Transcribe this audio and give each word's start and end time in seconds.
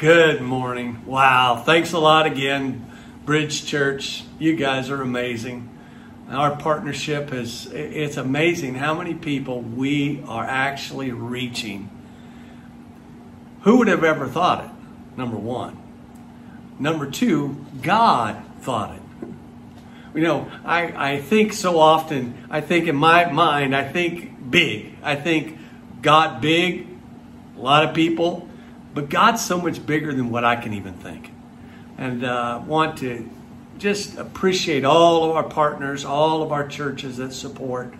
Good 0.00 0.40
morning. 0.40 1.04
Wow. 1.04 1.62
Thanks 1.66 1.92
a 1.92 1.98
lot 1.98 2.24
again, 2.24 2.90
Bridge 3.26 3.66
Church. 3.66 4.24
You 4.38 4.56
guys 4.56 4.88
are 4.88 5.02
amazing. 5.02 5.68
Our 6.30 6.56
partnership 6.56 7.34
is, 7.34 7.66
it's 7.70 8.16
amazing 8.16 8.76
how 8.76 8.94
many 8.94 9.12
people 9.12 9.60
we 9.60 10.24
are 10.26 10.42
actually 10.42 11.12
reaching. 11.12 11.90
Who 13.60 13.76
would 13.76 13.88
have 13.88 14.02
ever 14.02 14.26
thought 14.26 14.64
it? 14.64 14.70
Number 15.18 15.36
one. 15.36 15.76
Number 16.78 17.10
two, 17.10 17.62
God 17.82 18.42
thought 18.62 18.96
it. 18.96 19.02
You 20.14 20.22
know, 20.22 20.50
I, 20.64 21.12
I 21.12 21.20
think 21.20 21.52
so 21.52 21.78
often, 21.78 22.46
I 22.48 22.62
think 22.62 22.88
in 22.88 22.96
my 22.96 23.30
mind, 23.30 23.76
I 23.76 23.86
think 23.86 24.50
big. 24.50 24.94
I 25.02 25.14
think 25.14 25.58
God 26.00 26.40
big, 26.40 26.88
a 27.54 27.60
lot 27.60 27.86
of 27.86 27.94
people, 27.94 28.48
but 28.94 29.08
God's 29.08 29.44
so 29.44 29.60
much 29.60 29.84
bigger 29.84 30.12
than 30.12 30.30
what 30.30 30.44
I 30.44 30.56
can 30.56 30.72
even 30.72 30.94
think. 30.94 31.32
And 31.98 32.24
uh, 32.24 32.62
want 32.66 32.98
to 32.98 33.28
just 33.78 34.18
appreciate 34.18 34.84
all 34.84 35.24
of 35.24 35.36
our 35.36 35.44
partners, 35.44 36.04
all 36.04 36.42
of 36.42 36.52
our 36.52 36.66
churches 36.68 37.16
that 37.16 37.32
support, 37.32 37.94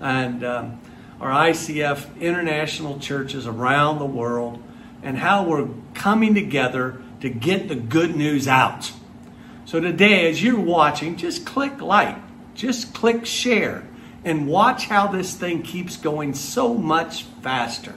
and 0.00 0.44
um, 0.44 0.80
our 1.20 1.30
ICF 1.30 2.20
international 2.20 2.98
churches 2.98 3.46
around 3.46 3.98
the 3.98 4.06
world, 4.06 4.62
and 5.02 5.18
how 5.18 5.44
we're 5.44 5.68
coming 5.94 6.34
together 6.34 7.00
to 7.20 7.30
get 7.30 7.68
the 7.68 7.74
good 7.74 8.14
news 8.14 8.46
out. 8.46 8.92
So 9.64 9.80
today, 9.80 10.28
as 10.28 10.42
you're 10.42 10.60
watching, 10.60 11.16
just 11.16 11.46
click 11.46 11.80
like, 11.80 12.16
just 12.54 12.94
click 12.94 13.26
share, 13.26 13.84
and 14.24 14.46
watch 14.46 14.86
how 14.86 15.06
this 15.08 15.34
thing 15.34 15.62
keeps 15.62 15.96
going 15.96 16.34
so 16.34 16.74
much 16.74 17.24
faster. 17.42 17.94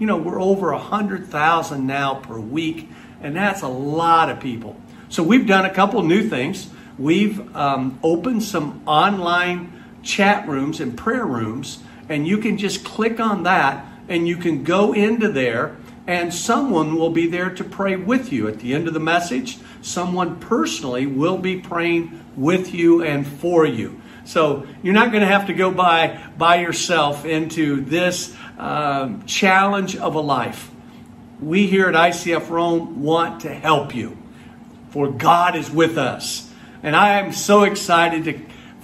You 0.00 0.06
know, 0.06 0.16
we're 0.16 0.40
over 0.40 0.72
100,000 0.72 1.86
now 1.86 2.14
per 2.14 2.40
week, 2.40 2.88
and 3.22 3.36
that's 3.36 3.60
a 3.60 3.68
lot 3.68 4.30
of 4.30 4.40
people. 4.40 4.80
So 5.10 5.22
we've 5.22 5.46
done 5.46 5.66
a 5.66 5.74
couple 5.74 6.02
new 6.02 6.26
things. 6.26 6.70
We've 6.98 7.54
um, 7.54 8.00
opened 8.02 8.42
some 8.42 8.82
online 8.86 10.00
chat 10.02 10.48
rooms 10.48 10.80
and 10.80 10.96
prayer 10.96 11.26
rooms, 11.26 11.82
and 12.08 12.26
you 12.26 12.38
can 12.38 12.56
just 12.56 12.82
click 12.82 13.20
on 13.20 13.42
that 13.42 13.84
and 14.08 14.26
you 14.26 14.38
can 14.38 14.64
go 14.64 14.94
into 14.94 15.30
there, 15.30 15.76
and 16.06 16.32
someone 16.32 16.96
will 16.96 17.10
be 17.10 17.26
there 17.26 17.50
to 17.50 17.62
pray 17.62 17.94
with 17.94 18.32
you. 18.32 18.48
At 18.48 18.60
the 18.60 18.72
end 18.72 18.88
of 18.88 18.94
the 18.94 19.00
message, 19.00 19.58
someone 19.82 20.40
personally 20.40 21.04
will 21.04 21.36
be 21.36 21.60
praying 21.60 22.24
with 22.36 22.72
you 22.72 23.04
and 23.04 23.26
for 23.26 23.66
you. 23.66 24.00
So 24.24 24.66
you're 24.82 24.94
not 24.94 25.10
going 25.10 25.22
to 25.22 25.26
have 25.26 25.46
to 25.46 25.52
go 25.52 25.70
by 25.70 26.20
by 26.38 26.60
yourself 26.60 27.24
into 27.24 27.82
this 27.82 28.34
um, 28.60 29.24
challenge 29.24 29.96
of 29.96 30.14
a 30.14 30.20
life. 30.20 30.70
We 31.40 31.66
here 31.66 31.88
at 31.88 31.94
ICF 31.94 32.50
Rome 32.50 33.02
want 33.02 33.40
to 33.40 33.54
help 33.54 33.94
you, 33.94 34.18
for 34.90 35.10
God 35.10 35.56
is 35.56 35.70
with 35.70 35.96
us. 35.96 36.50
And 36.82 36.94
I 36.94 37.20
am 37.20 37.32
so 37.32 37.62
excited 37.62 38.24
to 38.24 38.38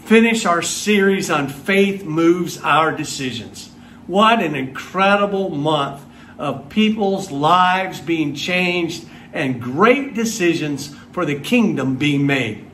finish 0.05 0.47
our 0.47 0.63
series 0.63 1.31
on 1.31 1.49
faith 1.49 2.05
moves 2.05 2.59
our 2.59 2.91
decisions. 2.91 3.69
What 4.07 4.43
an 4.43 4.55
incredible 4.55 5.51
month 5.51 6.03
of 6.39 6.71
people's 6.71 7.31
lives 7.31 8.01
being 8.01 8.35
changed 8.35 9.07
and 9.33 9.61
great 9.61 10.15
decisions 10.15 10.95
for 11.13 11.27
the 11.27 11.39
kingdom 11.39 11.97
being 11.97 12.27
made. 12.27 12.65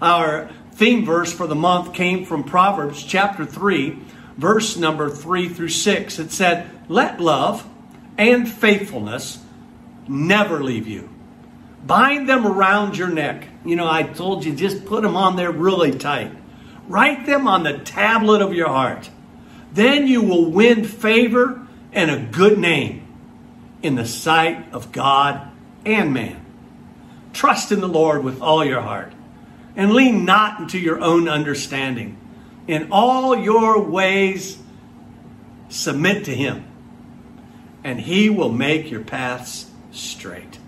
Our 0.00 0.48
theme 0.72 1.04
verse 1.04 1.32
for 1.32 1.46
the 1.46 1.54
month 1.54 1.92
came 1.92 2.24
from 2.24 2.44
Proverbs 2.44 3.02
chapter 3.02 3.44
3, 3.44 3.98
verse 4.38 4.76
number 4.76 5.10
3 5.10 5.50
through 5.50 5.68
6. 5.68 6.18
It 6.18 6.32
said, 6.32 6.70
Let 6.88 7.20
love 7.20 7.68
and 8.16 8.50
faithfulness 8.50 9.44
never 10.08 10.62
leave 10.62 10.86
you. 10.88 11.10
Bind 11.84 12.28
them 12.28 12.46
around 12.46 12.96
your 12.96 13.08
neck. 13.08 13.46
You 13.64 13.76
know, 13.76 13.88
I 13.88 14.02
told 14.02 14.44
you, 14.44 14.54
just 14.54 14.86
put 14.86 15.02
them 15.02 15.16
on 15.16 15.36
there 15.36 15.52
really 15.52 15.92
tight. 15.92 16.32
Write 16.88 17.26
them 17.26 17.46
on 17.46 17.64
the 17.64 17.78
tablet 17.78 18.40
of 18.40 18.54
your 18.54 18.68
heart. 18.68 19.10
Then 19.72 20.06
you 20.06 20.22
will 20.22 20.50
win 20.50 20.84
favor 20.84 21.66
and 21.92 22.10
a 22.10 22.18
good 22.18 22.58
name 22.58 23.06
in 23.82 23.94
the 23.94 24.06
sight 24.06 24.72
of 24.72 24.92
God 24.92 25.50
and 25.84 26.12
man. 26.12 26.44
Trust 27.32 27.70
in 27.70 27.80
the 27.80 27.88
Lord 27.88 28.24
with 28.24 28.40
all 28.40 28.64
your 28.64 28.80
heart 28.80 29.12
and 29.76 29.92
lean 29.92 30.24
not 30.24 30.60
into 30.60 30.78
your 30.78 31.00
own 31.00 31.28
understanding. 31.28 32.16
In 32.68 32.88
all 32.92 33.36
your 33.36 33.82
ways, 33.82 34.58
submit 35.70 36.26
to 36.26 36.34
Him, 36.34 36.64
and 37.82 37.98
He 37.98 38.30
will 38.30 38.52
make 38.52 38.90
your 38.90 39.02
paths 39.02 39.70
straight. 39.90 40.58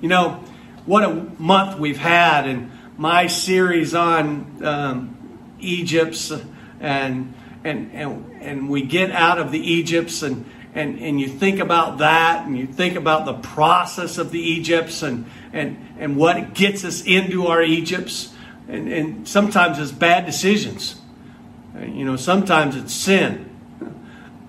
You 0.00 0.08
know, 0.08 0.44
what 0.86 1.02
a 1.04 1.12
month 1.38 1.78
we've 1.78 1.98
had, 1.98 2.46
and 2.46 2.70
my 2.98 3.26
series 3.26 3.94
on 3.94 4.64
um, 4.64 5.56
Egypt's 5.58 6.30
and 6.80 7.34
and 7.64 7.90
and 7.92 8.32
and 8.40 8.68
we 8.68 8.82
get 8.82 9.10
out 9.10 9.38
of 9.38 9.50
the 9.50 9.58
Egypts 9.58 10.22
and 10.22 10.44
and 10.74 10.98
and 11.00 11.20
you 11.20 11.28
think 11.28 11.60
about 11.60 11.98
that 11.98 12.46
and 12.46 12.56
you 12.56 12.66
think 12.66 12.96
about 12.96 13.24
the 13.24 13.34
process 13.34 14.18
of 14.18 14.30
the 14.30 14.40
Egypts 14.40 15.02
and 15.02 15.26
and 15.52 15.76
and 15.98 16.16
what 16.16 16.54
gets 16.54 16.84
us 16.84 17.02
into 17.04 17.46
our 17.46 17.62
Egypts 17.62 18.34
and, 18.68 18.92
and 18.92 19.28
sometimes 19.28 19.78
it's 19.78 19.92
bad 19.92 20.26
decisions. 20.26 21.00
You 21.80 22.04
know, 22.04 22.16
sometimes 22.16 22.76
it's 22.76 22.92
sin. 22.92 23.48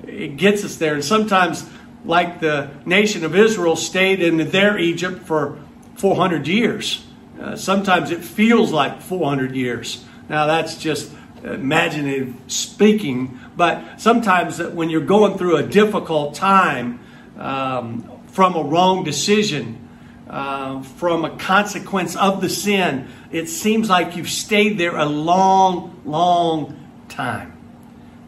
It 0.06 0.38
gets 0.38 0.64
us 0.66 0.78
there. 0.78 0.96
And 0.96 1.04
sometimes, 1.04 1.68
like 2.04 2.40
the 2.40 2.70
nation 2.86 3.24
of 3.24 3.36
Israel 3.36 3.76
stayed 3.76 4.22
in 4.22 4.38
their 4.50 4.78
Egypt 4.78 5.24
for 5.24 5.58
400 5.96 6.48
years. 6.48 7.06
Uh, 7.40 7.56
sometimes 7.56 8.12
it 8.12 8.24
feels 8.24 8.72
like 8.72 9.02
400 9.02 9.56
years. 9.56 10.04
Now, 10.28 10.46
that's 10.46 10.78
just 10.78 11.12
imaginative 11.44 12.36
speaking, 12.48 13.40
but 13.56 14.02
sometimes 14.02 14.62
when 14.62 14.90
you're 14.90 15.02
going 15.02 15.38
through 15.38 15.56
a 15.56 15.64
difficult 15.64 16.36
time 16.36 17.00
um, 17.38 18.10
from 18.28 18.56
a 18.56 18.64
wrong 18.64 19.06
decision, 19.06 19.88
uh, 20.30 20.82
from 20.82 21.26
a 21.26 21.38
consequence 21.38 22.16
of 22.16 22.42
the 22.42 22.50
sin, 22.50 23.08
it 23.32 23.48
seems 23.48 23.90
like 23.90 24.16
you've 24.16 24.30
stayed 24.30 24.78
there 24.78 24.96
a 24.96 25.06
long, 25.06 26.02
long 26.06 26.88
time. 27.10 27.56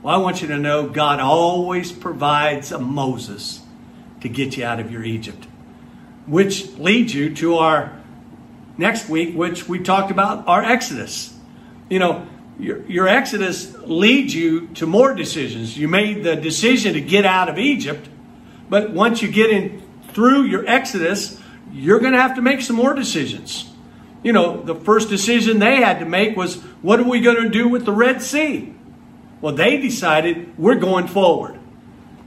Well, 0.02 0.16
I 0.16 0.18
want 0.18 0.42
you 0.42 0.48
to 0.50 0.58
know 0.58 0.88
God 0.88 1.20
always 1.20 1.92
provides 1.92 2.72
a 2.72 2.80
Moses 2.80 3.62
to 4.22 4.30
get 4.30 4.58
you 4.58 4.66
out 4.66 4.80
of 4.80 4.92
your 4.92 5.04
Egypt, 5.04 5.46
which 6.28 6.72
leads 6.78 7.14
you 7.14 7.34
to 7.36 7.56
our 7.56 8.00
next 8.78 9.10
week, 9.10 9.36
which 9.36 9.68
we 9.68 9.80
talked 9.80 10.12
about 10.12 10.48
our 10.48 10.64
Exodus. 10.64 11.36
You 11.90 12.00
know, 12.00 12.28
your, 12.60 12.86
your 12.86 13.08
Exodus 13.08 13.76
leads 13.80 14.34
you 14.36 14.68
to 14.76 14.86
more 14.86 15.14
decisions. 15.16 15.78
You 15.78 15.88
made 15.88 16.24
the 16.24 16.36
decision 16.36 16.94
to 16.94 17.02
get 17.02 17.26
out 17.26 17.50
of 17.50 17.58
Egypt, 17.58 18.08
but 18.70 18.92
once 18.92 19.22
you 19.22 19.32
get 19.32 19.50
in 19.50 19.82
through 20.10 20.44
your 20.44 20.66
Exodus, 20.68 21.40
you're 21.72 22.00
going 22.00 22.14
to 22.14 22.22
have 22.22 22.36
to 22.36 22.42
make 22.42 22.62
some 22.62 22.76
more 22.76 22.94
decisions. 22.94 23.71
You 24.24 24.34
know, 24.34 24.62
the 24.62 24.76
first 24.76 25.10
decision 25.10 25.60
they 25.60 25.78
had 25.78 26.00
to 26.00 26.06
make 26.06 26.38
was 26.38 26.58
what 26.82 27.00
are 27.00 27.08
we 27.08 27.22
going 27.22 27.42
to 27.44 27.50
do 27.50 27.68
with 27.68 27.86
the 27.86 27.92
Red 27.92 28.22
Sea? 28.22 28.74
Well, 29.42 29.56
they 29.56 29.78
decided 29.78 30.58
we're 30.58 30.76
going 30.76 31.08
forward. 31.08 31.60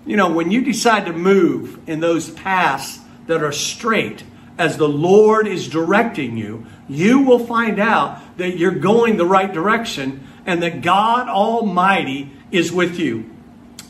You 0.05 0.17
know, 0.17 0.33
when 0.33 0.51
you 0.51 0.63
decide 0.63 1.07
to 1.07 1.13
move 1.13 1.89
in 1.89 2.01
those 2.01 2.31
paths 2.31 2.99
that 3.27 3.43
are 3.43 3.53
straight 3.53 4.25
as 4.59 4.77
the 4.77 4.89
Lord 4.89 5.47
is 5.47 5.69
directing 5.69 6.37
you, 6.37 6.67
you 6.89 7.21
will 7.21 7.39
find 7.39 7.79
out 7.79 8.21
that 8.37 8.59
you're 8.59 8.73
going 8.73 9.17
the 9.17 9.27
right 9.27 9.53
direction 9.53 10.27
and 10.45 10.63
that 10.63 10.83
God 10.83 11.29
Almighty 11.29 12.33
is 12.51 12.71
with 12.71 12.99
you. 12.99 13.31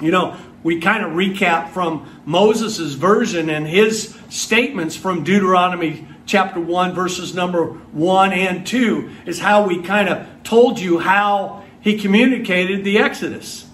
You 0.00 0.10
know, 0.10 0.36
we 0.62 0.80
kind 0.80 1.04
of 1.04 1.12
recap 1.12 1.70
from 1.70 2.08
Moses' 2.24 2.94
version 2.94 3.50
and 3.50 3.66
his 3.66 4.16
statements 4.28 4.96
from 4.96 5.24
Deuteronomy 5.24 6.06
chapter 6.26 6.60
1, 6.60 6.94
verses 6.94 7.34
number 7.34 7.66
1 7.66 8.32
and 8.32 8.66
2, 8.66 9.10
is 9.26 9.38
how 9.38 9.66
we 9.66 9.82
kind 9.82 10.08
of 10.08 10.26
told 10.42 10.78
you 10.78 10.98
how 10.98 11.64
he 11.80 11.98
communicated 11.98 12.84
the 12.84 12.98
Exodus. 12.98 13.66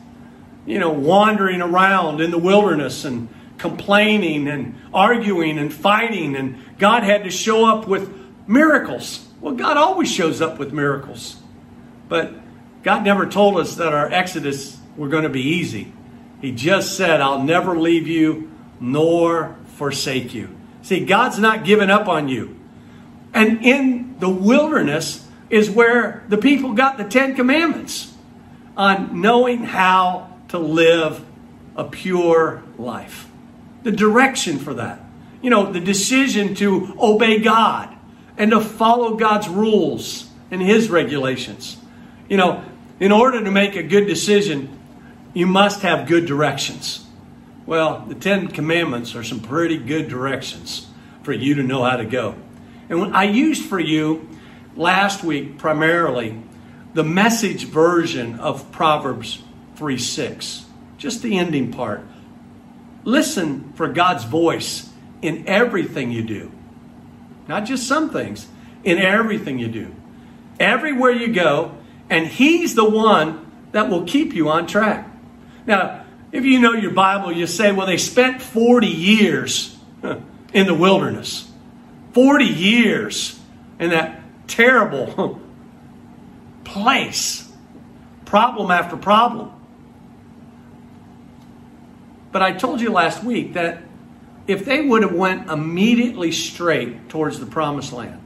You 0.67 0.79
know, 0.79 0.91
wandering 0.91 1.63
around 1.63 2.21
in 2.21 2.31
the 2.31 2.39
wilderness 2.39 3.05
and 3.05 3.29
complaining 3.59 4.49
and 4.49 4.81
arguing 4.93 5.59
and 5.59 5.73
fighting, 5.73 6.37
and 6.37 6.63
God 6.79 7.03
had 7.03 7.25
to 7.25 7.31
show 7.31 7.65
up 7.65 7.87
with 7.87 8.13
miracles. 8.47 9.27
Well, 9.41 9.55
God 9.55 9.77
always 9.77 10.13
shows 10.13 10.41
up 10.41 10.59
with 10.59 10.73
miracles. 10.73 11.37
But 12.09 12.35
God 12.83 13.05
never 13.05 13.27
told 13.27 13.59
us 13.59 13.77
that 13.77 13.95
our 13.95 14.11
Exodus 14.11 14.79
were 14.97 15.09
going 15.09 15.23
to 15.23 15.31
be 15.31 15.43
easy. 15.43 15.93
He 16.41 16.53
just 16.53 16.97
said, 16.97 17.21
I'll 17.21 17.43
never 17.43 17.79
leave 17.79 18.07
you 18.07 18.51
nor 18.81 19.57
forsake 19.77 20.35
you. 20.35 20.60
See, 20.83 21.05
God's 21.05 21.39
not 21.39 21.65
giving 21.65 21.91
up 21.91 22.09
on 22.09 22.29
you. 22.29 22.57
And 23.33 23.65
in 23.65 24.17
the 24.19 24.29
wilderness 24.29 25.27
is 25.51 25.71
where 25.71 26.25
the 26.29 26.39
people 26.39 26.75
got 26.75 26.97
the 26.99 27.05
Ten 27.05 27.35
Commandments 27.35 28.13
on 28.77 29.21
knowing 29.21 29.65
how 29.65 30.31
to 30.49 30.59
live 30.59 31.25
a 31.77 31.85
pure 31.85 32.63
life. 32.79 33.29
The 33.83 33.93
direction 33.93 34.59
for 34.59 34.75
that. 34.75 35.01
you 35.43 35.51
know, 35.51 35.73
the 35.73 35.81
decision 35.81 36.55
to 36.57 36.95
obey 37.01 37.39
God 37.41 37.97
and 38.37 38.51
to 38.51 38.61
follow 38.61 39.17
God's 39.17 39.49
rules 39.49 40.29
and 40.51 40.61
His 40.61 40.91
regulations. 40.91 41.77
You 42.29 42.37
know, 42.37 42.65
in 42.99 43.13
order 43.13 43.43
to 43.43 43.51
make 43.51 43.77
a 43.77 43.83
good 43.83 44.07
decision, 44.07 44.79
you 45.33 45.47
must 45.47 45.83
have 45.83 46.07
good 46.07 46.27
directions. 46.27 47.07
Well, 47.71 48.05
the 48.09 48.17
Ten 48.17 48.49
Commandments 48.49 49.15
are 49.15 49.23
some 49.23 49.39
pretty 49.39 49.79
good 49.79 50.09
directions 50.09 50.89
for 51.23 51.33
you 51.33 51.55
to 51.55 51.63
know 51.63 51.85
how 51.85 51.99
to 51.99 52.05
go. 52.05 52.35
And 52.89 53.15
I 53.17 53.23
used 53.23 53.65
for 53.65 53.79
you 53.79 54.29
last 54.75 55.23
week 55.23 55.57
primarily 55.57 56.43
the 56.95 57.05
message 57.05 57.67
version 57.67 58.41
of 58.41 58.73
Proverbs 58.73 59.41
3 59.77 59.99
6, 59.99 60.65
just 60.99 61.23
the 61.23 61.39
ending 61.39 61.71
part. 61.71 62.05
Listen 63.05 63.73
for 63.75 63.87
God's 63.87 64.25
voice 64.25 64.91
in 65.23 65.47
everything 65.47 66.11
you 66.11 66.25
do, 66.25 66.51
not 67.47 67.67
just 67.67 67.87
some 67.87 68.11
things, 68.11 68.49
in 68.83 68.99
everything 68.99 69.61
you 69.61 69.69
do. 69.69 69.95
Everywhere 70.59 71.13
you 71.13 71.33
go, 71.33 71.77
and 72.09 72.27
He's 72.27 72.75
the 72.75 72.91
one 72.91 73.49
that 73.71 73.89
will 73.89 74.07
keep 74.07 74.35
you 74.35 74.49
on 74.49 74.67
track. 74.67 75.09
Now, 75.67 76.00
if 76.33 76.45
you 76.45 76.61
know 76.61 76.73
your 76.73 76.93
Bible, 76.93 77.33
you 77.33 77.47
say, 77.47 77.73
well, 77.73 77.87
they 77.87 77.97
spent 77.97 78.41
40 78.41 78.87
years 78.87 79.77
in 80.53 80.67
the 80.67 80.75
wilderness. 80.75 81.51
40 82.13 82.45
years 82.45 83.39
in 83.79 83.91
that 83.91 84.21
terrible 84.47 85.41
place. 86.65 87.51
Problem 88.25 88.71
after 88.71 88.97
problem. 88.97 89.53
But 92.33 92.43
I 92.43 92.53
told 92.53 92.81
you 92.81 92.93
last 92.93 93.25
week 93.25 93.55
that 93.55 93.83
if 94.47 94.65
they 94.65 94.81
would 94.81 95.03
have 95.03 95.15
went 95.15 95.51
immediately 95.51 96.31
straight 96.31 97.09
towards 97.09 97.41
the 97.41 97.47
promised 97.47 97.93
land, 97.93 98.21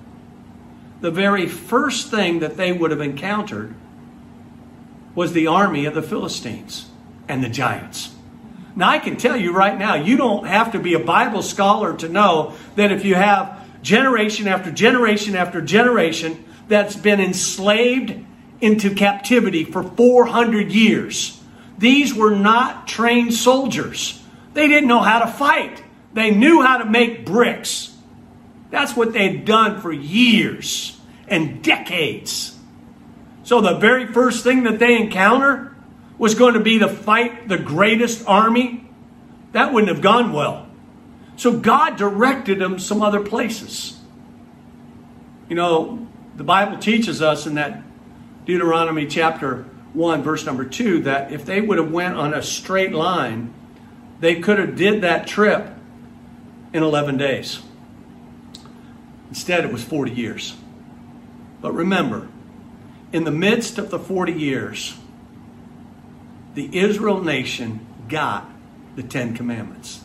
the 1.01 1.11
very 1.11 1.47
first 1.47 2.11
thing 2.11 2.41
that 2.41 2.57
they 2.59 2.71
would 2.73 2.91
have 2.91 3.01
encountered 3.01 3.75
was 5.15 5.33
the 5.33 5.47
army 5.47 5.87
of 5.87 5.95
the 5.95 6.03
Philistines 6.03 6.91
and 7.29 7.43
the 7.43 7.49
giants. 7.49 8.15
Now, 8.77 8.89
I 8.89 8.99
can 8.99 9.17
tell 9.17 9.37
you 9.37 9.53
right 9.53 9.79
now, 9.79 9.95
you 9.95 10.17
don't 10.17 10.47
have 10.47 10.73
to 10.73 10.81
be 10.81 10.95
a 10.95 10.99
Bible 10.99 11.43
scholar 11.43 11.97
to 11.99 12.09
know 12.09 12.55
that 12.75 12.91
if 12.91 13.05
you 13.05 13.15
have 13.15 13.83
generation 13.83 14.49
after 14.49 14.73
generation 14.73 15.37
after 15.37 15.61
generation 15.61 16.45
that's 16.67 16.97
been 16.97 17.21
enslaved 17.21 18.15
into 18.61 18.95
captivity 18.95 19.65
for 19.65 19.83
400 19.83 20.73
years, 20.73 21.41
these 21.79 22.15
were 22.15 22.35
not 22.35 22.89
trained 22.89 23.35
soldiers. 23.35 24.21
They 24.55 24.67
didn't 24.67 24.89
know 24.89 25.03
how 25.03 25.21
to 25.21 25.31
fight, 25.31 25.83
they 26.13 26.31
knew 26.31 26.63
how 26.63 26.79
to 26.79 26.85
make 26.85 27.27
bricks. 27.27 27.95
That's 28.71 28.97
what 28.97 29.13
they'd 29.13 29.45
done 29.45 29.81
for 29.81 29.93
years 29.93 30.99
and 31.29 31.63
decades. 31.63 32.59
So, 33.45 33.61
the 33.61 33.75
very 33.75 34.07
first 34.07 34.43
thing 34.43 34.65
that 34.65 34.79
they 34.79 34.97
encounter 34.97 35.74
was 36.25 36.35
going 36.35 36.55
to 36.55 36.61
be 36.61 36.79
to 36.79 36.89
fight 36.89 37.49
the 37.49 37.59
greatest 37.59 38.27
army, 38.27 38.89
that 39.53 39.75
wouldn't 39.75 39.93
have 39.93 40.01
gone 40.01 40.33
well. 40.33 40.67
So 41.37 41.59
God 41.59 41.99
directed 41.99 42.59
them 42.59 42.79
some 42.79 43.03
other 43.03 43.21
places. 43.21 44.01
You 45.51 45.55
know, 45.55 46.09
the 46.35 46.43
Bible 46.43 46.79
teaches 46.79 47.21
us 47.21 47.47
in 47.47 47.57
that 47.57 47.83
Deuteronomy 48.47 49.07
chapter 49.07 49.65
1 49.93 50.23
verse 50.23 50.47
number 50.47 50.65
2 50.65 51.03
that 51.03 51.31
if 51.31 51.45
they 51.45 51.61
would 51.61 51.77
have 51.77 51.93
went 51.93 52.17
on 52.17 52.33
a 52.33 52.43
straight 52.43 52.93
line, 52.93 53.53
they 54.21 54.41
could 54.41 54.59
have 54.59 54.77
did 54.77 55.03
that 55.03 55.27
trip 55.27 55.77
in 56.73 56.83
11 56.83 57.19
days. 57.19 57.61
Instead 59.29 59.67
it 59.67 59.71
was 59.71 59.85
40 59.85 60.11
years. 60.11 60.57
But 61.61 61.73
remember, 61.73 62.29
in 63.13 63.25
the 63.25 63.31
midst 63.31 63.77
of 63.77 63.91
the 63.91 63.99
40 63.99 64.33
years, 64.33 64.97
the 66.55 66.79
Israel 66.79 67.23
nation 67.23 67.87
got 68.09 68.49
the 68.97 69.03
Ten 69.03 69.35
Commandments. 69.35 70.03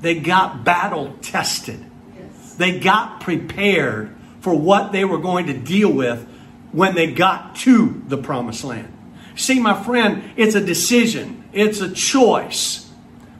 They 0.00 0.18
got 0.20 0.64
battle 0.64 1.16
tested. 1.20 1.84
Yes. 2.16 2.54
They 2.54 2.78
got 2.78 3.20
prepared 3.20 4.14
for 4.40 4.54
what 4.54 4.92
they 4.92 5.04
were 5.04 5.18
going 5.18 5.46
to 5.46 5.54
deal 5.54 5.92
with 5.92 6.26
when 6.72 6.94
they 6.94 7.12
got 7.12 7.56
to 7.56 8.02
the 8.06 8.18
promised 8.18 8.64
land. 8.64 8.92
See, 9.34 9.60
my 9.60 9.82
friend, 9.82 10.32
it's 10.36 10.54
a 10.54 10.60
decision, 10.60 11.44
it's 11.52 11.80
a 11.80 11.92
choice. 11.92 12.90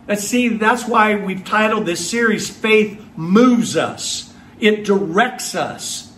Let's 0.06 0.25
see, 0.25 0.49
that's 0.49 0.87
why 0.87 1.17
we've 1.17 1.44
titled 1.44 1.87
this 1.87 2.08
series 2.08 2.49
Faith 2.49 3.05
Moves 3.17 3.76
Us, 3.76 4.32
it 4.61 4.84
directs 4.84 5.55
us. 5.55 6.12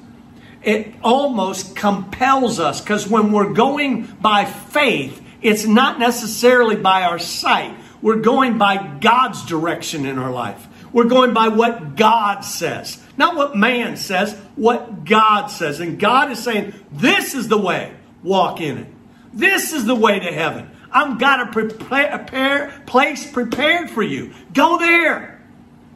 It 0.62 0.94
almost 1.02 1.74
compels 1.74 2.60
us 2.60 2.82
because 2.82 3.08
when 3.08 3.32
we're 3.32 3.54
going 3.54 4.04
by 4.20 4.44
faith, 4.44 5.22
it's 5.42 5.64
not 5.66 5.98
necessarily 5.98 6.76
by 6.76 7.02
our 7.02 7.18
sight. 7.18 7.76
We're 8.02 8.20
going 8.20 8.58
by 8.58 8.98
God's 9.00 9.44
direction 9.46 10.06
in 10.06 10.18
our 10.18 10.30
life. 10.30 10.66
We're 10.92 11.04
going 11.04 11.32
by 11.32 11.48
what 11.48 11.96
God 11.96 12.40
says, 12.40 13.02
not 13.16 13.36
what 13.36 13.56
man 13.56 13.96
says, 13.96 14.34
what 14.56 15.04
God 15.04 15.46
says. 15.46 15.78
And 15.80 15.98
God 15.98 16.30
is 16.30 16.42
saying, 16.42 16.74
This 16.90 17.34
is 17.34 17.48
the 17.48 17.58
way, 17.58 17.94
walk 18.22 18.60
in 18.60 18.78
it. 18.78 18.86
This 19.32 19.72
is 19.72 19.86
the 19.86 19.94
way 19.94 20.18
to 20.18 20.32
heaven. 20.32 20.70
I've 20.90 21.20
got 21.20 21.48
a 21.48 21.52
prepare, 21.52 22.82
place 22.86 23.30
prepared 23.30 23.90
for 23.90 24.02
you. 24.02 24.32
Go 24.52 24.78
there. 24.78 25.40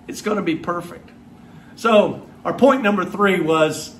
It's 0.06 0.22
going 0.22 0.36
to 0.36 0.42
be 0.42 0.56
perfect. 0.56 1.10
So, 1.74 2.28
our 2.44 2.54
point 2.54 2.82
number 2.82 3.04
three 3.04 3.40
was, 3.40 3.94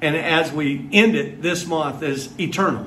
and 0.00 0.14
as 0.16 0.52
we 0.52 0.88
end 0.92 1.16
it 1.16 1.42
this 1.42 1.66
month, 1.66 2.02
is 2.02 2.38
eternal. 2.38 2.86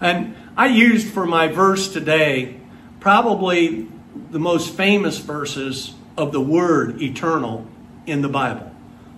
And 0.00 0.36
I 0.56 0.66
used 0.66 1.08
for 1.12 1.26
my 1.26 1.48
verse 1.48 1.92
today 1.92 2.60
probably 3.00 3.88
the 4.30 4.38
most 4.38 4.74
famous 4.74 5.18
verses 5.18 5.94
of 6.16 6.32
the 6.32 6.40
word 6.40 7.00
eternal 7.00 7.66
in 8.06 8.22
the 8.22 8.28
Bible. 8.28 8.72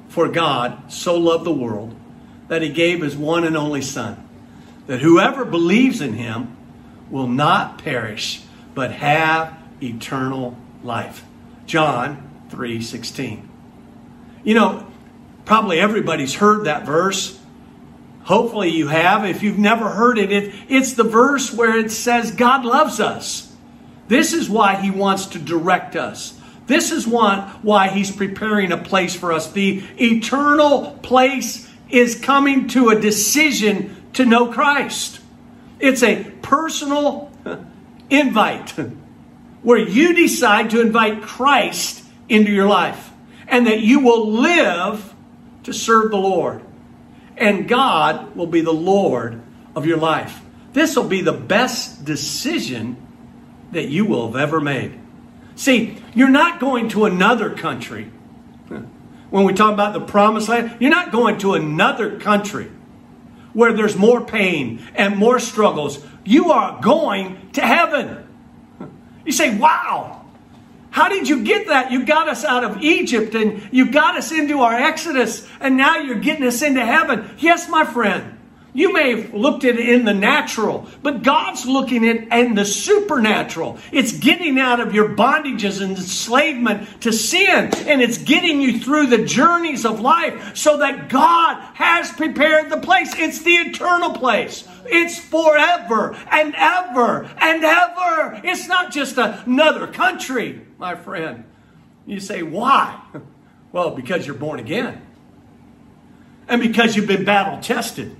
For 0.08 0.28
God 0.28 0.92
so 0.92 1.16
loved 1.16 1.44
the 1.44 1.52
world 1.52 1.94
that 2.48 2.62
he 2.62 2.68
gave 2.68 3.00
his 3.00 3.16
one 3.16 3.44
and 3.44 3.56
only 3.56 3.80
Son, 3.80 4.28
that 4.86 5.00
whoever 5.00 5.44
believes 5.44 6.00
in 6.00 6.14
him 6.14 6.56
will 7.10 7.28
not 7.28 7.78
perish, 7.78 8.42
but 8.74 8.92
have 8.92 9.56
eternal 9.82 10.56
life. 10.82 11.24
John 11.66 12.28
3:16. 12.50 13.48
You 14.42 14.54
know, 14.54 14.86
probably 15.44 15.78
everybody's 15.80 16.34
heard 16.34 16.64
that 16.64 16.84
verse. 16.84 17.38
Hopefully 18.30 18.68
you 18.68 18.86
have. 18.86 19.24
If 19.24 19.42
you've 19.42 19.58
never 19.58 19.88
heard 19.88 20.16
it, 20.16 20.30
it, 20.30 20.54
it's 20.68 20.92
the 20.92 21.02
verse 21.02 21.52
where 21.52 21.76
it 21.76 21.90
says 21.90 22.30
God 22.30 22.64
loves 22.64 23.00
us. 23.00 23.52
This 24.06 24.34
is 24.34 24.48
why 24.48 24.76
he 24.76 24.88
wants 24.88 25.26
to 25.26 25.40
direct 25.40 25.96
us. 25.96 26.40
This 26.68 26.92
is 26.92 27.08
why 27.08 27.88
he's 27.88 28.12
preparing 28.12 28.70
a 28.70 28.76
place 28.76 29.16
for 29.16 29.32
us. 29.32 29.50
The 29.50 29.82
eternal 30.00 30.92
place 31.02 31.68
is 31.88 32.20
coming 32.20 32.68
to 32.68 32.90
a 32.90 33.00
decision 33.00 33.96
to 34.12 34.24
know 34.24 34.52
Christ. 34.52 35.18
It's 35.80 36.04
a 36.04 36.22
personal 36.40 37.32
invite 38.10 38.70
where 39.62 39.78
you 39.78 40.14
decide 40.14 40.70
to 40.70 40.80
invite 40.80 41.22
Christ 41.22 42.04
into 42.28 42.52
your 42.52 42.68
life 42.68 43.10
and 43.48 43.66
that 43.66 43.80
you 43.80 43.98
will 43.98 44.30
live 44.30 45.14
to 45.64 45.72
serve 45.72 46.12
the 46.12 46.16
Lord 46.16 46.62
and 47.40 47.66
God 47.66 48.36
will 48.36 48.46
be 48.46 48.60
the 48.60 48.72
Lord 48.72 49.40
of 49.74 49.86
your 49.86 49.96
life. 49.96 50.40
This 50.72 50.94
will 50.94 51.08
be 51.08 51.22
the 51.22 51.32
best 51.32 52.04
decision 52.04 52.96
that 53.72 53.88
you 53.88 54.04
will 54.04 54.26
have 54.26 54.36
ever 54.36 54.60
made. 54.60 55.00
See, 55.56 55.98
you're 56.14 56.28
not 56.28 56.60
going 56.60 56.90
to 56.90 57.06
another 57.06 57.50
country. 57.50 58.10
When 59.30 59.44
we 59.44 59.52
talk 59.52 59.72
about 59.72 59.92
the 59.92 60.00
promised 60.00 60.48
land, 60.48 60.78
you're 60.80 60.90
not 60.90 61.12
going 61.12 61.38
to 61.38 61.54
another 61.54 62.18
country 62.18 62.68
where 63.52 63.72
there's 63.72 63.94
more 63.94 64.24
pain 64.24 64.84
and 64.96 65.16
more 65.16 65.38
struggles. 65.38 66.04
You 66.24 66.50
are 66.50 66.80
going 66.82 67.50
to 67.52 67.60
heaven. 67.60 68.26
You 69.22 69.32
say, 69.32 69.54
wow, 69.56 70.19
how 70.90 71.08
did 71.08 71.28
you 71.28 71.44
get 71.44 71.68
that? 71.68 71.92
You 71.92 72.04
got 72.04 72.28
us 72.28 72.44
out 72.44 72.64
of 72.64 72.82
Egypt 72.82 73.34
and 73.34 73.68
you 73.72 73.90
got 73.90 74.16
us 74.16 74.32
into 74.32 74.60
our 74.60 74.74
Exodus, 74.74 75.48
and 75.60 75.76
now 75.76 75.98
you're 75.98 76.18
getting 76.18 76.44
us 76.44 76.62
into 76.62 76.84
heaven. 76.84 77.30
Yes, 77.38 77.68
my 77.68 77.84
friend. 77.84 78.39
You 78.72 78.92
may 78.92 79.20
have 79.20 79.34
looked 79.34 79.64
at 79.64 79.76
it 79.76 79.88
in 79.88 80.04
the 80.04 80.14
natural, 80.14 80.86
but 81.02 81.24
God's 81.24 81.66
looking 81.66 82.08
at 82.08 82.16
it 82.16 82.32
in 82.32 82.54
the 82.54 82.64
supernatural. 82.64 83.78
It's 83.90 84.12
getting 84.12 84.60
out 84.60 84.78
of 84.78 84.94
your 84.94 85.08
bondages 85.08 85.82
and 85.82 85.96
enslavement 85.96 87.02
to 87.02 87.12
sin, 87.12 87.72
and 87.88 88.00
it's 88.00 88.18
getting 88.18 88.60
you 88.60 88.78
through 88.78 89.08
the 89.08 89.24
journeys 89.24 89.84
of 89.84 90.00
life 90.00 90.56
so 90.56 90.78
that 90.78 91.08
God 91.08 91.60
has 91.74 92.12
prepared 92.12 92.70
the 92.70 92.78
place. 92.78 93.12
It's 93.16 93.42
the 93.42 93.54
eternal 93.54 94.12
place. 94.12 94.66
It's 94.86 95.18
forever 95.18 96.16
and 96.30 96.54
ever 96.56 97.28
and 97.40 97.64
ever. 97.64 98.40
It's 98.44 98.68
not 98.68 98.92
just 98.92 99.18
another 99.18 99.88
country, 99.88 100.60
my 100.78 100.94
friend. 100.94 101.44
You 102.06 102.20
say, 102.20 102.42
why? 102.42 103.00
Well, 103.72 103.90
because 103.94 104.26
you're 104.26 104.34
born 104.34 104.58
again. 104.58 105.00
And 106.48 106.60
because 106.60 106.96
you've 106.96 107.06
been 107.06 107.24
battle 107.24 107.60
tested. 107.60 108.16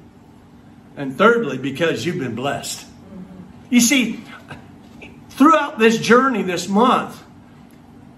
And 0.96 1.16
thirdly, 1.16 1.58
because 1.58 2.04
you've 2.04 2.18
been 2.18 2.34
blessed. 2.34 2.86
You 3.70 3.80
see, 3.80 4.24
throughout 5.30 5.78
this 5.78 5.98
journey 5.98 6.42
this 6.42 6.68
month, 6.68 7.22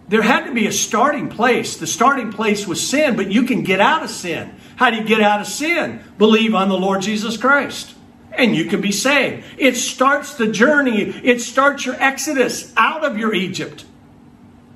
there 0.08 0.22
had 0.22 0.46
to 0.46 0.52
be 0.52 0.66
a 0.66 0.72
starting 0.72 1.28
place. 1.28 1.76
The 1.76 1.86
starting 1.86 2.32
place 2.32 2.66
was 2.66 2.86
sin, 2.86 3.16
but 3.16 3.30
you 3.30 3.44
can 3.44 3.62
get 3.62 3.80
out 3.80 4.02
of 4.02 4.10
sin. 4.10 4.54
How 4.76 4.90
do 4.90 4.96
you 4.96 5.04
get 5.04 5.20
out 5.20 5.40
of 5.40 5.46
sin? 5.46 6.00
Believe 6.18 6.54
on 6.54 6.68
the 6.68 6.76
Lord 6.76 7.02
Jesus 7.02 7.36
Christ. 7.36 7.94
And 8.32 8.56
you 8.56 8.64
can 8.64 8.80
be 8.80 8.92
saved. 8.92 9.44
It 9.58 9.76
starts 9.76 10.34
the 10.34 10.48
journey, 10.48 11.02
it 11.02 11.40
starts 11.40 11.86
your 11.86 11.94
exodus 11.98 12.72
out 12.76 13.04
of 13.04 13.18
your 13.18 13.34
Egypt. 13.34 13.84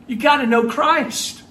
You 0.06 0.16
got 0.16 0.36
to 0.38 0.46
know 0.46 0.68
Christ. 0.68 1.42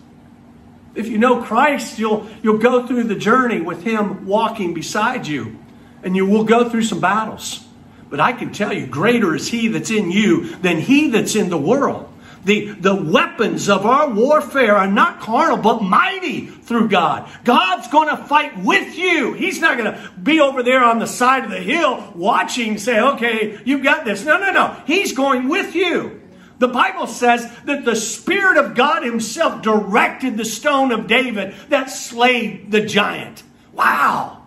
If 0.94 1.08
you 1.08 1.18
know 1.18 1.44
Christ, 1.44 2.00
you'll, 2.00 2.28
you'll 2.42 2.60
go 2.60 2.88
through 2.88 3.04
the 3.04 3.16
journey 3.16 3.60
with 3.60 3.84
Him 3.84 4.26
walking 4.26 4.74
beside 4.74 5.28
you, 5.28 5.60
and 6.06 6.16
you 6.16 6.26
will 6.26 6.46
go 6.46 6.70
through 6.70 6.84
some 6.84 7.02
battles. 7.02 7.66
But 8.10 8.20
I 8.20 8.32
can 8.32 8.54
tell 8.54 8.72
you, 8.72 8.86
greater 8.86 9.36
is 9.36 9.50
He 9.50 9.68
that's 9.68 9.92
in 9.92 10.12
you 10.12 10.56
than 10.58 10.80
He 10.80 11.10
that's 11.10 11.36
in 11.36 11.50
the 11.50 11.58
world. 11.58 12.14
The, 12.46 12.74
the 12.74 12.96
weapons 12.96 13.68
of 13.70 13.88
our 13.88 14.08
warfare 14.08 14.76
are 14.76 14.88
not 14.88 15.20
carnal, 15.20 15.58
but 15.58 15.82
mighty 15.82 16.46
through 16.46 16.90
God. 16.90 17.28
God's 17.44 17.88
going 17.88 18.16
to 18.16 18.24
fight 18.24 18.60
with 18.60 18.96
you. 18.96 19.34
He's 19.34 19.60
not 19.60 19.80
going 19.80 19.92
to 19.92 20.12
be 20.12 20.40
over 20.40 20.62
there 20.62 20.84
on 20.84 21.00
the 21.00 21.08
side 21.08 21.44
of 21.44 21.50
the 21.50 21.60
hill 21.60 22.14
watching, 22.14 22.78
say, 22.78 23.00
okay, 23.00 23.60
you've 23.66 23.84
got 23.84 24.06
this. 24.06 24.24
No, 24.24 24.38
no, 24.38 24.52
no. 24.52 24.80
He's 24.86 25.14
going 25.14 25.50
with 25.50 25.74
you. 25.74 26.22
The 26.60 26.68
Bible 26.68 27.08
says 27.08 27.52
that 27.66 27.84
the 27.84 27.96
Spirit 27.96 28.58
of 28.58 28.76
God 28.76 29.04
Himself 29.04 29.64
directed 29.64 30.38
the 30.38 30.46
stone 30.46 30.92
of 30.92 31.08
David 31.08 31.56
that 31.70 31.90
slayed 31.90 32.72
the 32.72 32.86
giant. 32.86 33.42
Wow. 33.74 34.45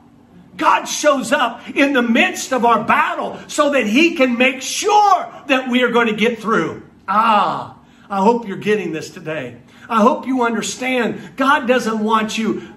God 0.58 0.84
shows 0.84 1.32
up 1.32 1.68
in 1.70 1.92
the 1.92 2.02
midst 2.02 2.52
of 2.52 2.64
our 2.64 2.84
battle 2.84 3.38
so 3.48 3.70
that 3.70 3.86
He 3.86 4.14
can 4.14 4.36
make 4.36 4.60
sure 4.60 5.32
that 5.46 5.68
we 5.70 5.82
are 5.82 5.90
going 5.90 6.08
to 6.08 6.16
get 6.16 6.40
through. 6.40 6.82
Ah, 7.06 7.78
I 8.10 8.18
hope 8.18 8.46
you're 8.46 8.56
getting 8.56 8.92
this 8.92 9.10
today. 9.10 9.56
I 9.88 10.02
hope 10.02 10.26
you 10.26 10.42
understand 10.42 11.36
God 11.36 11.66
doesn't 11.66 12.00
want 12.00 12.36
you 12.36 12.74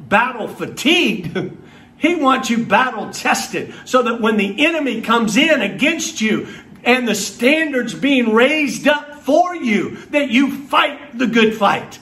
battle 0.00 0.48
fatigued. 0.48 1.56
He 2.00 2.14
wants 2.14 2.48
you 2.48 2.64
battle 2.64 3.10
tested 3.10 3.74
so 3.84 4.02
that 4.04 4.22
when 4.22 4.38
the 4.38 4.64
enemy 4.64 5.02
comes 5.02 5.36
in 5.36 5.60
against 5.60 6.22
you, 6.22 6.48
and 6.84 7.06
the 7.06 7.14
standards 7.14 7.94
being 7.94 8.32
raised 8.32 8.88
up 8.88 9.16
for 9.20 9.54
you 9.54 9.96
that 10.06 10.30
you 10.30 10.66
fight 10.66 11.18
the 11.18 11.26
good 11.26 11.54
fight. 11.54 11.98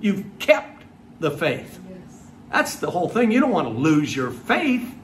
You've 0.00 0.24
kept 0.38 0.84
the 1.20 1.30
faith. 1.30 1.80
That's 2.50 2.76
the 2.76 2.90
whole 2.90 3.08
thing. 3.08 3.30
You 3.30 3.40
don't 3.40 3.50
want 3.50 3.68
to 3.68 3.74
lose 3.74 4.14
your 4.14 4.30
faith 4.30 4.94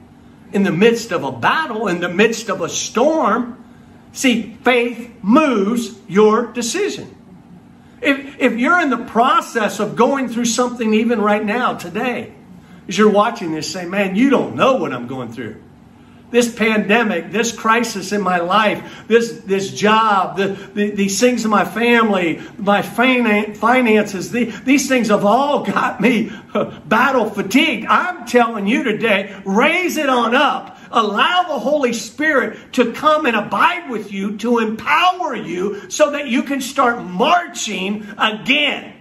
in 0.51 0.63
the 0.63 0.71
midst 0.71 1.11
of 1.11 1.23
a 1.23 1.31
battle, 1.31 1.87
in 1.87 1.99
the 1.99 2.09
midst 2.09 2.49
of 2.49 2.61
a 2.61 2.69
storm. 2.69 3.63
See, 4.13 4.57
faith 4.63 5.11
moves 5.21 5.95
your 6.07 6.47
decision. 6.47 7.15
If, 8.01 8.39
if 8.39 8.53
you're 8.57 8.79
in 8.79 8.89
the 8.89 9.05
process 9.05 9.79
of 9.79 9.95
going 9.95 10.29
through 10.29 10.45
something 10.45 10.93
even 10.93 11.21
right 11.21 11.43
now, 11.43 11.75
today, 11.75 12.33
as 12.87 12.97
you're 12.97 13.09
watching 13.09 13.51
this, 13.51 13.71
say, 13.71 13.85
man, 13.85 14.15
you 14.15 14.29
don't 14.29 14.55
know 14.55 14.75
what 14.75 14.93
I'm 14.93 15.07
going 15.07 15.31
through 15.31 15.61
this 16.31 16.53
pandemic, 16.53 17.31
this 17.31 17.51
crisis 17.51 18.11
in 18.11 18.21
my 18.21 18.39
life, 18.39 19.05
this, 19.07 19.39
this 19.41 19.71
job, 19.71 20.37
the, 20.37 20.47
the, 20.73 20.91
these 20.91 21.19
things 21.19 21.45
in 21.45 21.51
my 21.51 21.65
family, 21.65 22.41
my 22.57 22.81
finances, 22.81 24.31
the, 24.31 24.45
these 24.65 24.87
things 24.87 25.09
have 25.09 25.25
all 25.25 25.63
got 25.63 26.01
me 26.01 26.31
uh, 26.53 26.79
battle 26.81 27.29
fatigued. 27.29 27.87
I'm 27.87 28.25
telling 28.25 28.67
you 28.67 28.83
today, 28.83 29.39
raise 29.45 29.97
it 29.97 30.09
on 30.09 30.35
up. 30.35 30.77
Allow 30.91 31.43
the 31.43 31.59
Holy 31.59 31.93
Spirit 31.93 32.73
to 32.73 32.93
come 32.93 33.25
and 33.25 33.35
abide 33.35 33.89
with 33.89 34.11
you, 34.11 34.37
to 34.37 34.59
empower 34.59 35.35
you 35.35 35.89
so 35.89 36.11
that 36.11 36.27
you 36.27 36.43
can 36.43 36.61
start 36.61 37.03
marching 37.03 38.07
again. 38.17 38.94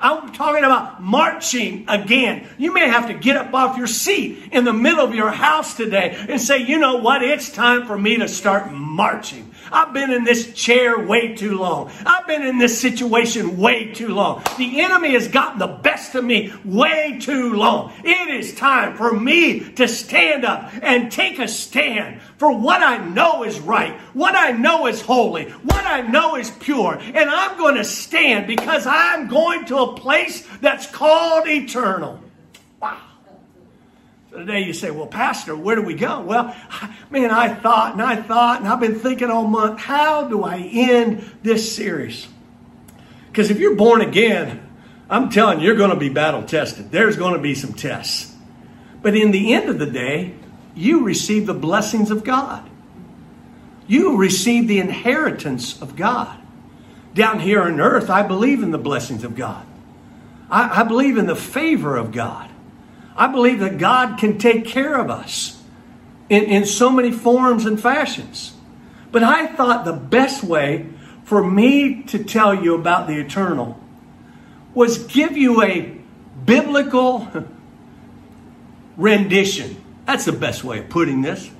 I'm 0.00 0.32
talking 0.32 0.64
about 0.64 1.02
marching 1.02 1.84
again. 1.88 2.48
You 2.58 2.72
may 2.72 2.88
have 2.88 3.08
to 3.08 3.14
get 3.14 3.36
up 3.36 3.52
off 3.54 3.76
your 3.76 3.86
seat 3.86 4.50
in 4.52 4.64
the 4.64 4.72
middle 4.72 5.00
of 5.00 5.14
your 5.14 5.30
house 5.30 5.76
today 5.76 6.16
and 6.28 6.40
say, 6.40 6.58
you 6.58 6.78
know 6.78 6.96
what? 6.96 7.22
It's 7.22 7.50
time 7.50 7.86
for 7.86 7.98
me 7.98 8.16
to 8.18 8.28
start 8.28 8.72
marching. 8.72 9.52
I've 9.72 9.92
been 9.92 10.12
in 10.12 10.24
this 10.24 10.52
chair 10.54 10.98
way 10.98 11.34
too 11.34 11.58
long. 11.58 11.90
I've 12.04 12.26
been 12.26 12.42
in 12.42 12.58
this 12.58 12.80
situation 12.80 13.58
way 13.58 13.92
too 13.92 14.08
long. 14.08 14.42
The 14.58 14.80
enemy 14.80 15.12
has 15.12 15.28
gotten 15.28 15.58
the 15.58 15.66
best 15.66 16.14
of 16.14 16.24
me 16.24 16.52
way 16.64 17.18
too 17.20 17.54
long. 17.54 17.92
It 18.04 18.28
is 18.28 18.54
time 18.54 18.96
for 18.96 19.12
me 19.12 19.72
to 19.72 19.88
stand 19.88 20.44
up 20.44 20.70
and 20.82 21.10
take 21.10 21.38
a 21.38 21.48
stand 21.48 22.20
for 22.38 22.56
what 22.56 22.82
I 22.82 22.98
know 22.98 23.44
is 23.44 23.58
right, 23.60 23.98
what 24.12 24.34
I 24.34 24.50
know 24.50 24.86
is 24.86 25.00
holy, 25.00 25.44
what 25.50 25.86
I 25.86 26.02
know 26.02 26.36
is 26.36 26.50
pure. 26.50 26.94
And 26.94 27.30
I'm 27.30 27.56
going 27.56 27.76
to 27.76 27.84
stand 27.84 28.46
because 28.46 28.86
I'm 28.86 29.28
going 29.28 29.64
to 29.66 29.78
a 29.78 29.94
place 29.94 30.46
that's 30.60 30.90
called 30.90 31.48
eternal. 31.48 32.20
Wow. 32.80 33.00
So 34.30 34.38
today 34.38 34.60
you 34.60 34.74
say, 34.74 34.90
well, 34.90 35.06
Pastor, 35.06 35.56
where 35.56 35.76
do 35.76 35.82
we 35.82 35.94
go? 35.94 36.20
Well, 36.20 36.54
man, 37.08 37.30
I 37.30 37.54
thought 37.54 37.94
and 37.94 38.02
I 38.02 38.16
thought 38.16 38.60
and 38.60 38.68
I've 38.68 38.80
been 38.80 38.98
thinking 38.98 39.30
all 39.30 39.46
month, 39.46 39.80
how 39.80 40.28
do 40.28 40.44
I 40.44 40.58
end 40.58 41.30
this 41.42 41.74
series? 41.74 42.28
Because 43.28 43.50
if 43.50 43.58
you're 43.58 43.76
born 43.76 44.02
again, 44.02 44.62
I'm 45.08 45.30
telling 45.30 45.60
you, 45.60 45.66
you're 45.66 45.76
going 45.76 45.90
to 45.90 45.96
be 45.96 46.10
battle 46.10 46.42
tested. 46.42 46.90
There's 46.90 47.16
going 47.16 47.34
to 47.34 47.38
be 47.40 47.54
some 47.54 47.72
tests. 47.72 48.34
But 49.00 49.14
in 49.16 49.30
the 49.30 49.54
end 49.54 49.70
of 49.70 49.78
the 49.78 49.86
day, 49.86 50.34
you 50.76 51.04
receive 51.04 51.46
the 51.46 51.54
blessings 51.54 52.10
of 52.10 52.22
God. 52.22 52.68
You 53.88 54.16
receive 54.16 54.68
the 54.68 54.78
inheritance 54.78 55.80
of 55.80 55.96
God. 55.96 56.38
Down 57.14 57.40
here 57.40 57.62
on 57.62 57.80
earth, 57.80 58.10
I 58.10 58.22
believe 58.22 58.62
in 58.62 58.72
the 58.72 58.78
blessings 58.78 59.24
of 59.24 59.34
God. 59.34 59.66
I, 60.50 60.82
I 60.82 60.84
believe 60.84 61.16
in 61.16 61.26
the 61.26 61.34
favor 61.34 61.96
of 61.96 62.12
God. 62.12 62.50
I 63.16 63.26
believe 63.28 63.60
that 63.60 63.78
God 63.78 64.18
can 64.18 64.38
take 64.38 64.66
care 64.66 65.00
of 65.00 65.10
us 65.10 65.62
in, 66.28 66.44
in 66.44 66.66
so 66.66 66.90
many 66.90 67.10
forms 67.10 67.64
and 67.64 67.80
fashions. 67.80 68.52
But 69.10 69.22
I 69.22 69.46
thought 69.46 69.86
the 69.86 69.94
best 69.94 70.44
way 70.44 70.90
for 71.24 71.42
me 71.42 72.02
to 72.04 72.22
tell 72.22 72.54
you 72.54 72.74
about 72.74 73.06
the 73.06 73.18
eternal 73.18 73.80
was 74.74 74.98
give 74.98 75.38
you 75.38 75.62
a 75.62 75.98
biblical 76.44 77.26
rendition 78.98 79.82
that's 80.06 80.24
the 80.24 80.32
best 80.32 80.64
way 80.64 80.78
of 80.78 80.88
putting 80.88 81.22
this. 81.22 81.50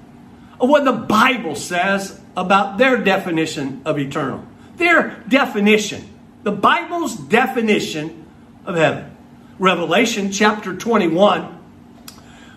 Of 0.60 0.68
what 0.68 0.84
the 0.84 0.92
Bible 0.92 1.54
says 1.54 2.18
about 2.36 2.78
their 2.78 2.96
definition 2.96 3.82
of 3.84 3.98
eternal. 3.98 4.44
Their 4.76 5.22
definition. 5.28 6.08
The 6.44 6.52
Bible's 6.52 7.16
definition 7.16 8.24
of 8.64 8.76
heaven. 8.76 9.16
Revelation 9.58 10.30
chapter 10.32 10.76
21, 10.76 11.58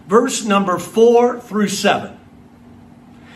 verse 0.06 0.44
number 0.44 0.78
4 0.78 1.40
through 1.40 1.70
7. 1.70 2.18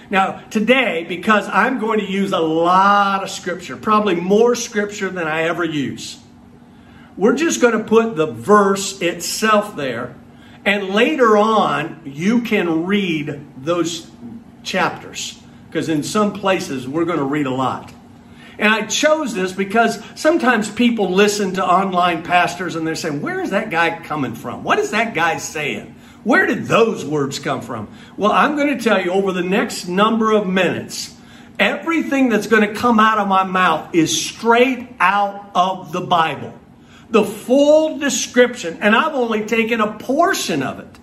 Now, 0.10 0.44
today, 0.50 1.06
because 1.08 1.48
I'm 1.48 1.80
going 1.80 2.00
to 2.00 2.06
use 2.06 2.34
a 2.34 2.40
lot 2.40 3.24
of 3.24 3.30
scripture, 3.30 3.78
probably 3.78 4.16
more 4.16 4.54
scripture 4.54 5.10
than 5.10 5.28
I 5.28 5.44
ever 5.44 5.64
use, 5.64 6.20
we're 7.16 7.36
just 7.36 7.62
going 7.62 7.78
to 7.78 7.84
put 7.84 8.16
the 8.16 8.28
verse 8.28 9.02
itself 9.02 9.76
there 9.76 10.14
and 10.66 10.90
later 10.90 11.38
on, 11.38 12.02
you 12.06 12.42
can 12.42 12.86
read 12.86 13.46
those 13.58 14.10
chapters 14.64 15.40
because 15.68 15.90
in 15.90 16.04
some 16.04 16.34
places 16.34 16.88
we're 16.88 17.06
going 17.06 17.20
to 17.20 17.26
read 17.26 17.48
a 17.48 17.52
lot. 17.52 17.92
And 18.58 18.72
I 18.72 18.86
chose 18.86 19.34
this 19.34 19.52
because 19.52 20.02
sometimes 20.16 20.70
people 20.70 21.12
listen 21.12 21.56
to 21.56 21.66
online 21.66 22.24
pastors 22.24 22.76
and 22.76 22.86
they're 22.86 22.96
saying, 22.96 23.22
Where 23.22 23.42
is 23.42 23.50
that 23.50 23.72
guy 23.72 24.00
coming 24.04 24.36
from? 24.36 24.64
What 24.64 24.80
is 24.80 24.92
that 24.92 25.14
guy 25.14 25.38
saying? 25.38 25.96
Where 26.24 26.46
did 26.46 26.66
those 26.66 27.04
words 27.04 27.40
come 27.40 27.62
from? 27.62 27.90
Well, 28.16 28.32
I'm 28.32 28.56
going 28.56 28.78
to 28.78 28.82
tell 28.82 29.04
you 29.04 29.12
over 29.12 29.34
the 29.34 29.42
next 29.42 29.88
number 29.88 30.32
of 30.32 30.48
minutes, 30.48 31.14
everything 31.60 32.30
that's 32.30 32.48
going 32.48 32.66
to 32.66 32.74
come 32.74 33.00
out 33.00 33.18
of 33.18 33.28
my 33.28 33.44
mouth 33.44 33.94
is 33.94 34.26
straight 34.26 34.88
out 35.00 35.52
of 35.56 35.92
the 35.92 36.02
Bible 36.02 36.58
the 37.14 37.24
full 37.24 38.00
description, 38.00 38.80
and 38.82 38.96
I've 38.96 39.14
only 39.14 39.46
taken 39.46 39.80
a 39.80 40.00
portion 40.00 40.64
of 40.64 40.80
it, 40.80 41.00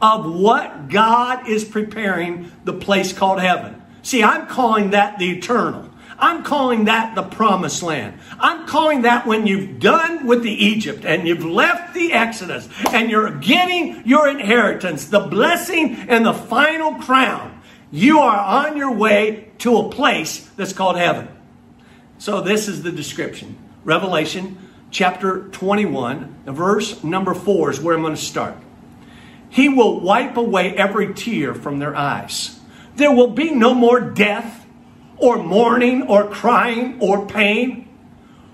of 0.00 0.32
what 0.32 0.88
God 0.88 1.48
is 1.48 1.64
preparing 1.64 2.52
the 2.64 2.72
place 2.72 3.12
called 3.12 3.40
heaven. 3.40 3.82
See, 4.02 4.22
I'm 4.22 4.46
calling 4.46 4.90
that 4.90 5.18
the 5.18 5.28
eternal. 5.28 5.90
I'm 6.20 6.44
calling 6.44 6.84
that 6.84 7.16
the 7.16 7.24
promised 7.24 7.82
land. 7.82 8.20
I'm 8.38 8.68
calling 8.68 9.02
that 9.02 9.26
when 9.26 9.48
you've 9.48 9.80
done 9.80 10.26
with 10.26 10.44
the 10.44 10.52
Egypt 10.52 11.04
and 11.04 11.26
you've 11.26 11.44
left 11.44 11.94
the 11.94 12.12
Exodus 12.12 12.68
and 12.90 13.10
you're 13.10 13.36
getting 13.38 14.06
your 14.06 14.28
inheritance, 14.28 15.06
the 15.06 15.20
blessing 15.20 15.96
and 16.08 16.24
the 16.24 16.34
final 16.34 16.94
crown, 16.94 17.60
you 17.90 18.20
are 18.20 18.38
on 18.38 18.76
your 18.76 18.92
way 18.92 19.50
to 19.58 19.78
a 19.78 19.90
place 19.90 20.48
that's 20.56 20.72
called 20.72 20.96
heaven. 20.96 21.26
So 22.18 22.40
this 22.40 22.68
is 22.68 22.84
the 22.84 22.92
description. 22.92 23.56
Revelation 23.82 24.69
chapter 24.90 25.48
21, 25.48 26.42
verse 26.46 27.02
number 27.04 27.34
4 27.34 27.70
is 27.70 27.80
where 27.80 27.94
I'm 27.94 28.02
going 28.02 28.14
to 28.14 28.20
start. 28.20 28.56
He 29.48 29.68
will 29.68 30.00
wipe 30.00 30.36
away 30.36 30.76
every 30.76 31.14
tear 31.14 31.54
from 31.54 31.78
their 31.78 31.94
eyes. 31.94 32.58
There 32.96 33.12
will 33.12 33.30
be 33.30 33.50
no 33.50 33.74
more 33.74 34.00
death, 34.00 34.66
or 35.16 35.42
mourning, 35.42 36.02
or 36.02 36.28
crying, 36.28 36.98
or 37.00 37.26
pain, 37.26 37.88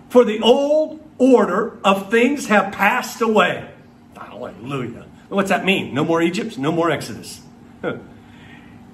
for 0.08 0.24
the 0.24 0.40
old 0.40 1.00
order 1.18 1.78
of 1.84 2.10
things 2.10 2.46
have 2.46 2.72
passed 2.72 3.20
away. 3.20 3.70
Hallelujah. 4.16 5.06
What's 5.28 5.50
that 5.50 5.64
mean? 5.64 5.94
No 5.94 6.04
more 6.04 6.22
Egypt, 6.22 6.58
no 6.58 6.72
more 6.72 6.90
Exodus. 6.90 7.40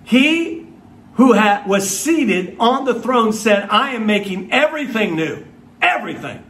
He 0.05 0.67
who 1.15 1.35
was 1.67 1.89
seated 1.89 2.57
on 2.59 2.85
the 2.85 2.99
throne 2.99 3.33
said, 3.33 3.69
I 3.71 3.91
am 3.91 4.07
making 4.07 4.53
everything 4.53 5.15
new. 5.15 5.45
Everything. 5.81 6.43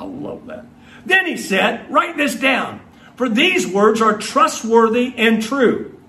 I 0.00 0.04
love 0.04 0.46
that. 0.46 0.64
Then 1.04 1.26
he 1.26 1.36
said, 1.36 1.90
Write 1.90 2.16
this 2.16 2.34
down, 2.34 2.80
for 3.16 3.28
these 3.28 3.66
words 3.66 4.00
are 4.00 4.16
trustworthy 4.16 5.14
and 5.16 5.42
true. 5.42 6.00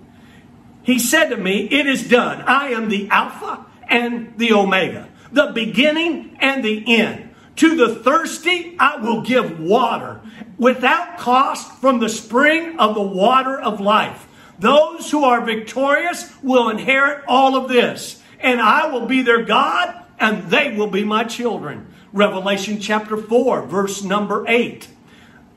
He 0.84 0.98
said 0.98 1.30
to 1.30 1.38
me, 1.38 1.68
It 1.70 1.86
is 1.88 2.08
done. 2.08 2.42
I 2.44 2.70
am 2.70 2.88
the 2.88 3.10
Alpha 3.10 3.66
and 3.90 4.34
the 4.38 4.54
Omega, 4.54 5.10
the 5.34 5.52
beginning 5.54 6.38
and 6.40 6.64
the 6.64 6.84
end. 7.00 7.36
To 7.58 7.76
the 7.76 7.96
thirsty, 7.96 8.78
I 8.80 8.96
will 8.96 9.22
give 9.22 9.60
water 9.60 10.22
without 10.58 11.18
cost 11.18 11.70
from 11.82 12.00
the 12.00 12.08
spring 12.08 12.80
of 12.80 12.96
the 12.96 13.02
water 13.02 13.60
of 13.60 13.82
life. 13.82 14.26
Those 14.58 15.12
who 15.12 15.26
are 15.26 15.42
victorious 15.42 16.32
will 16.42 16.70
inherit 16.70 17.26
all 17.28 17.58
of 17.58 17.68
this, 17.68 18.22
and 18.40 18.62
I 18.62 18.90
will 18.90 19.06
be 19.06 19.22
their 19.22 19.44
God, 19.44 19.94
and 20.18 20.50
they 20.50 20.78
will 20.78 20.88
be 20.88 21.04
my 21.04 21.26
children. 21.26 21.91
Revelation 22.14 22.80
chapter 22.80 23.18
4, 23.18 23.64
verse 23.64 24.04
number 24.04 24.46
8. 24.48 24.88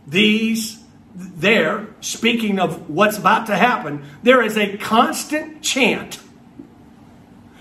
These, 0.07 0.83
there, 1.15 1.89
speaking 2.01 2.59
of 2.59 2.89
what's 2.89 3.19
about 3.19 3.47
to 3.47 3.57
happen, 3.57 4.05
there 4.23 4.43
is 4.43 4.57
a 4.57 4.77
constant 4.77 5.63
chant 5.63 6.21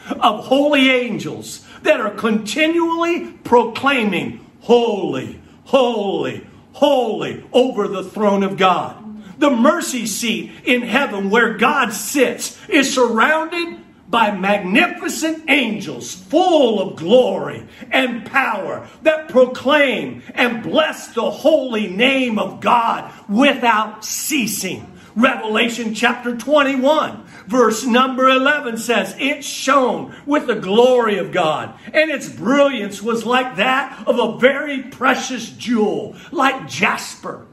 of 0.09 0.45
holy 0.45 0.89
angels 0.89 1.65
that 1.81 1.99
are 1.99 2.11
continually 2.11 3.31
proclaiming, 3.43 4.39
Holy, 4.61 5.41
holy, 5.65 6.47
holy, 6.71 7.43
over 7.51 7.87
the 7.87 8.03
throne 8.03 8.43
of 8.43 8.55
God. 8.55 8.99
The 9.39 9.49
mercy 9.49 10.05
seat 10.05 10.51
in 10.63 10.83
heaven 10.83 11.29
where 11.29 11.57
God 11.57 11.91
sits 11.91 12.57
is 12.69 12.93
surrounded 12.93 13.82
by 14.13 14.29
magnificent 14.29 15.43
angels 15.49 16.13
full 16.13 16.79
of 16.79 16.95
glory 16.95 17.65
and 17.89 18.23
power 18.27 18.87
that 19.01 19.27
proclaim 19.27 20.21
and 20.35 20.61
bless 20.61 21.07
the 21.15 21.31
holy 21.31 21.87
name 21.87 22.37
of 22.37 22.61
God 22.61 23.11
without 23.27 24.05
ceasing. 24.05 24.85
Revelation 25.15 25.95
chapter 25.95 26.37
21, 26.37 27.25
verse 27.47 27.85
number 27.85 28.29
11 28.29 28.77
says, 28.77 29.15
It 29.17 29.43
shone 29.43 30.15
with 30.27 30.45
the 30.45 30.57
glory 30.57 31.17
of 31.17 31.31
God, 31.31 31.73
and 31.91 32.11
its 32.11 32.29
brilliance 32.29 33.01
was 33.01 33.25
like 33.25 33.55
that 33.55 34.07
of 34.07 34.19
a 34.19 34.37
very 34.37 34.83
precious 34.83 35.49
jewel, 35.49 36.15
like 36.31 36.67
jasper, 36.67 37.47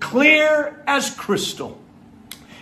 clear 0.00 0.82
as 0.86 1.14
crystal. 1.14 1.78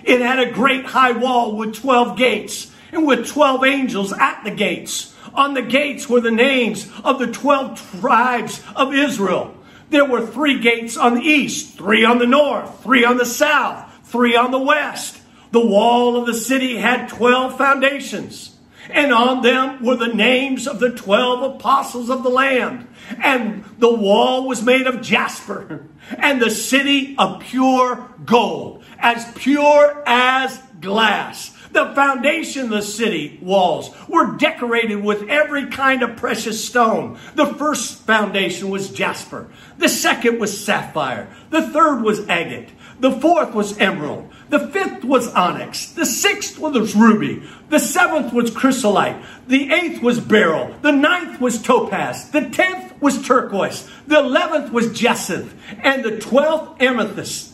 It 0.03 0.21
had 0.21 0.41
a 0.41 0.51
great 0.51 0.87
high 0.87 1.13
wall 1.13 1.55
with 1.55 1.77
12 1.77 2.19
gates, 2.19 2.74
and 2.95 3.07
with 3.07 3.29
12 3.29 3.65
angels 3.65 4.13
at 4.13 4.43
the 4.45 4.51
gates. 4.51 5.15
On 5.35 5.55
the 5.55 5.63
gates 5.63 6.09
were 6.09 6.21
the 6.21 6.31
names 6.31 6.91
of 7.03 7.19
the 7.19 7.27
12 7.27 8.01
tribes 8.01 8.63
of 8.77 8.95
Israel. 8.95 9.55
There 9.91 10.05
were 10.05 10.27
three 10.27 10.61
gates 10.61 10.97
on 10.97 11.15
the 11.15 11.23
east, 11.23 11.77
three 11.77 12.05
on 12.05 12.19
the 12.19 12.27
north, 12.27 12.83
three 12.83 13.05
on 13.05 13.17
the 13.17 13.27
south 13.27 13.91
three 14.15 14.37
on 14.37 14.53
the 14.53 14.61
west. 14.61 15.21
The 15.51 15.67
wall 15.67 16.17
of 16.17 16.27
the 16.27 16.35
city 16.35 16.77
had 16.77 17.09
12 17.09 17.59
foundations, 17.59 18.57
and 18.89 19.13
on 19.13 19.43
them 19.43 19.85
were 19.85 19.97
the 19.97 20.15
names 20.15 20.69
of 20.69 20.79
the 20.79 20.91
12 20.91 21.57
apostles 21.57 22.11
of 22.11 22.23
the 22.23 22.29
land. 22.29 22.87
And 23.21 23.65
the 23.79 23.93
wall 23.93 24.47
was 24.47 24.63
made 24.63 24.87
of 24.87 25.03
jasper, 25.03 25.89
and 26.17 26.41
the 26.41 26.51
city 26.51 27.17
of 27.19 27.41
pure 27.41 28.09
gold, 28.25 28.85
as 29.01 29.31
pure 29.35 30.05
as 30.07 30.63
glass. 30.81 31.51
The 31.75 31.93
foundation 31.93 32.67
of 32.67 32.71
the 32.71 32.83
city 32.83 33.37
walls 33.43 33.91
were 34.07 34.37
decorated 34.37 35.03
with 35.03 35.29
every 35.29 35.67
kind 35.67 36.05
of 36.05 36.17
precious 36.17 36.65
stone. 36.65 37.19
The 37.35 37.47
first 37.47 38.03
foundation 38.03 38.71
was 38.71 38.91
jasper. 38.91 39.51
The 39.79 39.89
second 39.89 40.39
was 40.39 40.65
sapphire. 40.65 41.35
The 41.51 41.69
third 41.71 42.03
was 42.03 42.29
agate. 42.29 42.69
The 43.01 43.11
fourth 43.11 43.55
was 43.55 43.77
emerald. 43.79 44.31
The 44.51 44.69
fifth 44.69 45.03
was 45.03 45.27
onyx. 45.35 45.87
The 45.87 46.07
sixth 46.07 46.61
was 46.61 46.95
ruby. 46.95 47.43
The 47.71 47.81
seventh 47.81 48.33
was 48.33 48.53
chrysolite. 48.53 49.17
The 49.49 49.73
eighth 49.73 50.01
was 50.01 50.21
beryl. 50.21 50.77
The 50.81 50.93
ninth 50.93 51.41
was 51.41 51.61
topaz. 51.61 52.31
The 52.31 52.51
tenth 52.51 53.03
was 53.03 53.27
turquoise. 53.27 53.91
The 54.07 54.21
eleventh 54.21 54.73
was 54.73 54.97
jacinth. 54.97 55.53
And 55.83 56.05
the 56.05 56.21
twelfth 56.21 56.81
amethyst. 56.81 57.54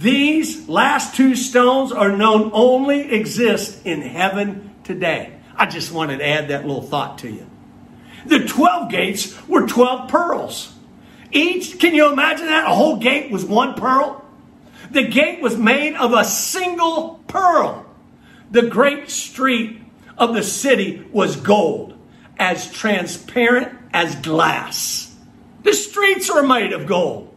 These 0.00 0.66
last 0.66 1.14
two 1.14 1.36
stones 1.36 1.92
are 1.92 2.16
known 2.16 2.52
only 2.54 3.12
exist 3.12 3.84
in 3.84 4.00
heaven 4.00 4.74
today. 4.82 5.38
I 5.54 5.66
just 5.66 5.92
wanted 5.92 6.20
to 6.20 6.26
add 6.26 6.48
that 6.48 6.66
little 6.66 6.80
thought 6.80 7.18
to 7.18 7.30
you. 7.30 7.46
The 8.24 8.46
12 8.46 8.90
gates 8.90 9.46
were 9.46 9.66
12 9.66 10.08
pearls. 10.08 10.74
Each, 11.32 11.78
can 11.78 11.94
you 11.94 12.10
imagine 12.10 12.46
that? 12.46 12.64
A 12.64 12.74
whole 12.74 12.96
gate 12.96 13.30
was 13.30 13.44
one 13.44 13.74
pearl? 13.74 14.24
The 14.90 15.06
gate 15.06 15.42
was 15.42 15.58
made 15.58 15.94
of 15.96 16.14
a 16.14 16.24
single 16.24 17.22
pearl. 17.28 17.84
The 18.50 18.62
great 18.62 19.10
street 19.10 19.82
of 20.16 20.32
the 20.32 20.42
city 20.42 21.06
was 21.12 21.36
gold, 21.36 21.94
as 22.38 22.72
transparent 22.72 23.76
as 23.92 24.16
glass. 24.16 25.14
The 25.62 25.74
streets 25.74 26.30
are 26.30 26.42
made 26.42 26.72
of 26.72 26.86
gold. 26.86 27.36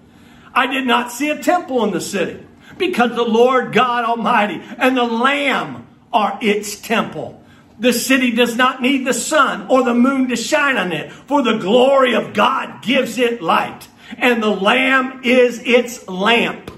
I 0.54 0.68
did 0.68 0.88
not 0.88 1.12
see 1.12 1.30
a 1.30 1.44
temple 1.44 1.84
in 1.84 1.92
the 1.92 2.00
city 2.00 2.43
because 2.78 3.12
the 3.16 3.24
Lord 3.24 3.74
God 3.74 4.06
Almighty 4.06 4.62
and 4.78 4.96
the 4.96 5.04
Lamb 5.04 5.88
are 6.12 6.38
its 6.42 6.80
temple. 6.80 7.44
The 7.80 7.94
city 7.94 8.32
does 8.32 8.56
not 8.56 8.82
need 8.82 9.06
the 9.06 9.14
sun 9.14 9.68
or 9.68 9.84
the 9.84 9.94
moon 9.94 10.30
to 10.30 10.36
shine 10.36 10.78
on 10.78 10.92
it, 10.92 11.12
for 11.12 11.42
the 11.42 11.58
glory 11.58 12.14
of 12.14 12.34
God 12.34 12.84
gives 12.84 13.18
it 13.18 13.42
light, 13.42 13.88
and 14.18 14.42
the 14.42 14.50
Lamb 14.50 15.22
is 15.24 15.60
its 15.66 16.08
lamp. 16.08 16.72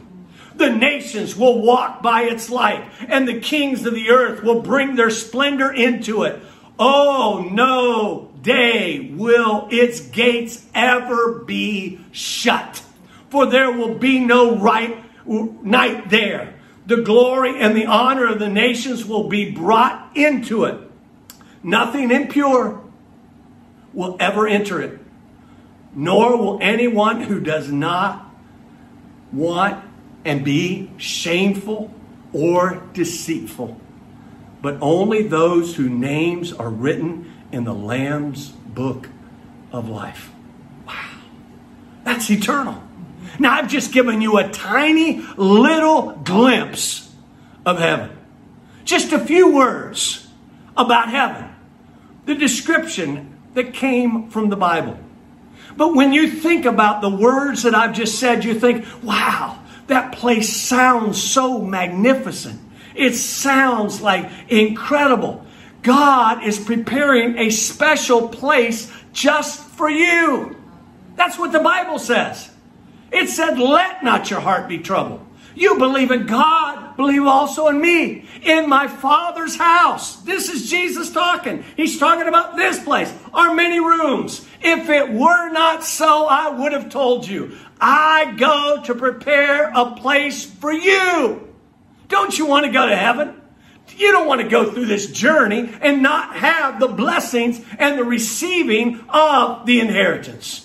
The 0.56 0.70
nations 0.70 1.36
will 1.36 1.62
walk 1.62 2.02
by 2.02 2.24
its 2.24 2.50
light, 2.50 2.86
and 3.10 3.28
the 3.28 3.42
kings 3.42 3.86
of 3.86 3.94
the 3.94 4.10
earth 4.10 4.42
will 4.42 4.62
bring 4.62 4.96
their 4.96 5.10
splendor 5.10 5.72
into 5.72 6.24
it. 6.24 6.42
Oh, 6.80 7.48
no 7.52 8.32
day 8.42 9.12
will 9.14 9.68
its 9.70 10.00
gates 10.00 10.66
ever 10.74 11.40
be 11.40 12.00
shut, 12.12 12.82
for 13.30 13.46
there 13.46 13.72
will 13.72 13.96
be 13.96 14.20
no 14.20 14.56
right 14.58 15.05
night 15.26 16.10
there. 16.10 16.54
The 16.86 16.98
glory 16.98 17.60
and 17.60 17.76
the 17.76 17.88
honor 17.88 18.28
of 18.28 18.40
the 18.40 18.50
nations 18.50 19.06
will 19.06 19.28
be 19.28 19.52
brought 19.52 20.16
into 20.16 20.66
it. 20.66 20.80
Nothing 21.64 22.12
impure 22.12 22.82
will 23.92 24.18
ever 24.20 24.48
enter 24.48 24.82
it, 24.82 25.00
nor 25.96 26.38
will 26.38 26.60
anyone 26.62 27.22
who 27.22 27.40
does 27.40 27.72
not 27.72 28.30
want 29.32 29.84
and 30.24 30.44
be 30.44 30.92
shameful 30.98 31.92
or 32.34 32.84
deceitful, 32.94 33.80
but 34.62 34.78
only 34.82 35.24
those 35.28 35.76
whose 35.76 35.90
names 35.90 36.52
are 36.54 36.70
written 36.70 37.34
in 37.52 37.64
the 37.64 37.74
Lamb's 37.74 38.50
book 38.50 39.10
of 39.72 39.88
life. 39.88 40.32
Wow. 40.86 41.10
That's 42.04 42.30
eternal. 42.30 42.84
Now, 43.40 43.54
I've 43.54 43.70
just 43.70 43.92
given 43.92 44.22
you 44.22 44.38
a 44.38 44.50
tiny 44.50 45.22
little 45.38 46.12
glimpse 46.12 47.14
of 47.66 47.80
heaven. 47.80 48.16
Just 48.84 49.12
a 49.12 49.20
few 49.20 49.54
words 49.54 50.28
about 50.78 51.10
heaven. 51.10 51.50
The 52.26 52.36
description 52.36 53.38
that 53.54 53.74
came 53.74 54.30
from 54.30 54.50
the 54.50 54.56
Bible. 54.56 55.00
But 55.78 55.96
when 55.96 56.14
you 56.14 56.30
think 56.30 56.66
about 56.66 57.02
the 57.02 57.10
words 57.10 57.64
that 57.64 57.76
I've 57.76 57.94
just 57.94 58.20
said, 58.20 58.46
you 58.46 58.58
think, 58.60 58.86
wow, 59.04 59.60
that 59.88 60.14
place 60.14 60.56
sounds 60.56 61.22
so 61.22 61.62
magnificent. 61.62 62.62
It 62.94 63.16
sounds 63.16 64.02
like 64.02 64.30
incredible. 64.50 65.46
God 65.82 66.44
is 66.44 66.58
preparing 66.58 67.38
a 67.38 67.50
special 67.50 68.30
place 68.30 68.92
just 69.14 69.60
for 69.62 69.90
you. 69.90 70.56
That's 71.16 71.38
what 71.38 71.52
the 71.52 71.60
Bible 71.60 72.00
says. 72.00 72.50
It 73.16 73.30
said, 73.30 73.58
Let 73.58 74.04
not 74.04 74.30
your 74.30 74.42
heart 74.42 74.68
be 74.68 74.80
troubled. 74.80 75.26
You 75.56 75.78
believe 75.78 76.12
in 76.12 76.26
God, 76.26 76.98
believe 76.98 77.26
also 77.26 77.68
in 77.68 77.80
me. 77.80 78.28
In 78.44 78.68
my 78.68 78.88
Father's 78.88 79.56
house. 79.56 80.18
This 80.18 80.50
is 80.50 80.70
Jesus 80.70 81.12
talking. 81.12 81.64
He's 81.78 81.98
talking 81.98 82.28
about 82.28 82.58
this 82.58 82.84
place. 82.84 83.14
our 83.34 83.56
many 83.56 83.80
rooms. 83.80 84.46
If 84.62 84.90
it 84.90 85.12
were 85.12 85.50
not 85.50 85.86
so, 85.86 86.26
I 86.26 86.50
would 86.50 86.74
have 86.74 86.90
told 86.90 87.26
you. 87.26 87.58
I 87.80 88.34
go 88.38 88.82
to 88.84 88.94
prepare 88.94 89.72
a 89.74 89.96
place 89.96 90.44
for 90.44 90.74
you. 90.74 91.54
Don't 92.10 92.38
you 92.38 92.46
want 92.46 92.66
to 92.66 92.72
go 92.72 92.86
to 92.86 92.96
heaven? 92.96 93.42
You 93.98 94.12
don't 94.12 94.28
want 94.28 94.42
to 94.42 94.50
go 94.50 94.72
through 94.72 94.88
this 94.88 95.10
journey 95.10 95.74
and 95.82 96.04
not 96.04 96.36
have 96.36 96.82
the 96.82 96.88
blessings 96.90 97.62
and 97.80 97.98
the 97.98 98.04
receiving 98.04 99.06
of 99.08 99.66
the 99.66 99.80
inheritance. 99.80 100.65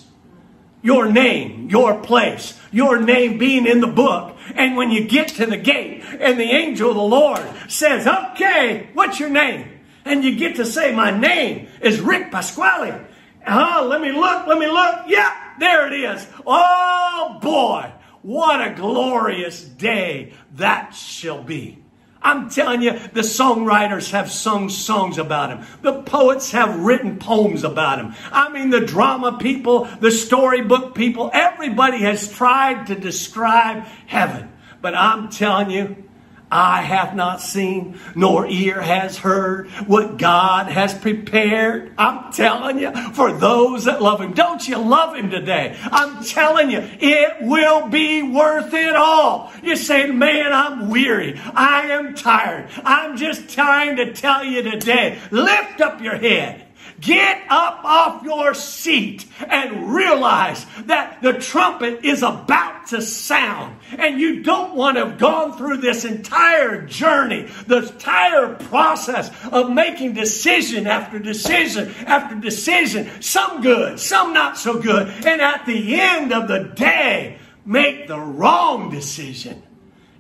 Your 0.83 1.11
name, 1.11 1.69
your 1.69 2.01
place, 2.01 2.59
your 2.73 2.99
name 2.99 3.39
being 3.39 3.67
in 3.67 3.81
the 3.81 3.87
book. 3.87 4.37
And 4.55 4.77
when 4.77 4.91
you 4.91 5.07
get 5.07 5.29
to 5.29 5.47
the 5.47 5.57
gate 5.57 6.03
and 6.03 6.39
the 6.39 6.45
angel 6.45 6.91
of 6.91 6.97
the 6.97 7.03
Lord 7.03 7.43
says, 7.69 8.07
okay, 8.07 8.89
what's 8.95 9.21
your 9.21 9.29
name? 9.29 9.81
And 10.05 10.25
you 10.25 10.37
get 10.37 10.57
to 10.57 10.65
say, 10.65 10.95
my 10.95 11.11
name 11.11 11.69
is 11.83 12.01
Rick 12.01 12.31
Pasquale. 12.31 13.07
Oh, 13.47 13.87
let 13.89 14.01
me 14.01 14.13
look, 14.13 14.47
let 14.47 14.59
me 14.59 14.67
look. 14.67 15.05
Yeah, 15.07 15.35
there 15.59 15.87
it 15.87 15.93
is. 15.93 16.27
Oh 16.47 17.39
boy, 17.41 17.93
what 18.23 18.67
a 18.67 18.75
glorious 18.75 19.63
day 19.63 20.33
that 20.55 20.95
shall 20.95 21.43
be. 21.43 21.80
I'm 22.23 22.51
telling 22.51 22.83
you, 22.83 22.93
the 22.93 23.23
songwriters 23.23 24.11
have 24.11 24.31
sung 24.31 24.69
songs 24.69 25.17
about 25.17 25.51
him. 25.51 25.67
The 25.81 26.03
poets 26.03 26.51
have 26.53 26.81
written 26.81 27.19
poems 27.19 27.65
about 27.65 27.99
him. 27.99 28.15
I 28.31 28.53
mean, 28.53 28.71
the 28.71 28.81
drama 28.81 29.39
people, 29.39 29.85
the 30.01 30.11
storybook 30.11 30.95
people, 30.95 31.31
everybody 31.33 31.99
has 31.99 32.31
tried 32.31 32.89
to 32.89 32.95
describe 32.95 33.85
heaven. 34.07 34.53
But 34.83 34.95
I'm 34.95 35.31
telling 35.31 35.71
you, 35.71 36.10
eye 36.51 36.83
hath 36.83 37.15
not 37.15 37.41
seen, 37.41 37.99
nor 38.15 38.47
ear 38.47 38.81
has 38.81 39.19
heard 39.19 39.69
what 39.87 40.17
God 40.19 40.67
has 40.67 40.95
prepared. 40.95 41.93
I'm 41.97 42.33
telling 42.33 42.79
you, 42.79 42.93
for 43.13 43.33
those 43.33 43.85
that 43.85 44.03
love 44.03 44.21
Him. 44.21 44.33
Don't 44.33 44.67
you 44.67 44.79
love 44.79 45.17
Him 45.17 45.31
today? 45.31 45.77
I'm 45.83 46.25
telling 46.25 46.71
you, 46.71 46.81
it 46.81 47.37
will 47.41 47.89
be 47.89 48.23
worth 48.23 48.75
it 48.75 48.97
all. 48.97 49.53
You 49.63 49.77
say, 49.77 50.11
man, 50.11 50.53
I'm 50.53 50.91
weary. 50.91 51.41
I 51.55 51.89
am 51.91 52.15
tired. 52.15 52.69
I'm 52.85 53.17
just 53.17 53.51
trying 53.51 53.97
to 53.97 54.13
tell 54.13 54.45
you 54.45 54.63
today, 54.63 55.19
lift 55.31 55.81
up 55.81 56.01
your 56.01 56.17
head. 56.17 56.67
Get 57.01 57.43
up 57.49 57.81
off 57.83 58.23
your 58.25 58.53
seat 58.53 59.25
and 59.49 59.95
realize 59.95 60.67
that 60.85 61.23
the 61.23 61.35
trumpet 61.35 62.05
is 62.05 62.23
about 62.23 62.89
to 62.89 63.01
sound. 63.01 63.77
And 63.97 64.21
you 64.21 64.43
don't 64.43 64.75
want 64.75 64.97
to 64.97 65.07
have 65.07 65.19
gone 65.19 65.57
through 65.57 65.79
this 65.79 66.05
entire 66.05 66.85
journey, 66.85 67.49
the 67.67 67.89
entire 67.89 68.55
process 68.55 69.31
of 69.51 69.71
making 69.71 70.13
decision 70.13 70.87
after 70.87 71.19
decision 71.19 71.95
after 72.07 72.35
decision, 72.35 73.23
some 73.23 73.63
good, 73.63 73.99
some 73.99 74.35
not 74.35 74.59
so 74.59 74.81
good. 74.81 75.09
And 75.25 75.41
at 75.41 75.65
the 75.67 76.01
end 76.01 76.33
of 76.33 76.49
the 76.49 76.73
day, 76.75 77.39
make 77.65 78.09
the 78.09 78.21
wrong 78.21 78.91
decision 78.91 79.63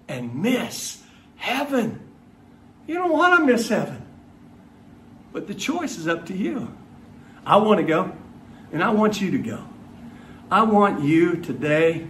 and 0.09 0.35
miss 0.37 1.03
heaven. 1.37 2.01
You 2.87 2.95
don't 2.95 3.12
want 3.12 3.38
to 3.38 3.47
miss 3.47 3.69
heaven. 3.69 4.07
But 5.33 5.47
the 5.47 5.55
choice 5.55 5.97
is 5.99 6.09
up 6.09 6.27
to 6.27 6.37
you. 6.37 6.75
I 7.47 7.57
want 7.57 7.79
to 7.79 7.87
go, 7.87 8.12
and 8.73 8.83
I 8.83 8.90
want 8.90 9.21
you 9.21 9.31
to 9.33 9.38
go. 9.38 9.64
I 10.51 10.62
want 10.62 11.05
you 11.05 11.37
today 11.37 12.09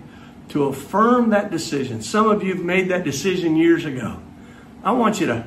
to 0.49 0.65
affirm 0.65 1.31
that 1.31 1.51
decision. 1.51 2.03
Some 2.03 2.29
of 2.29 2.43
you 2.43 2.55
have 2.55 2.65
made 2.65 2.89
that 2.89 3.05
decision 3.05 3.57
years 3.57 3.85
ago. 3.85 4.21
I 4.83 4.93
want 4.93 5.21
you 5.21 5.27
to 5.27 5.47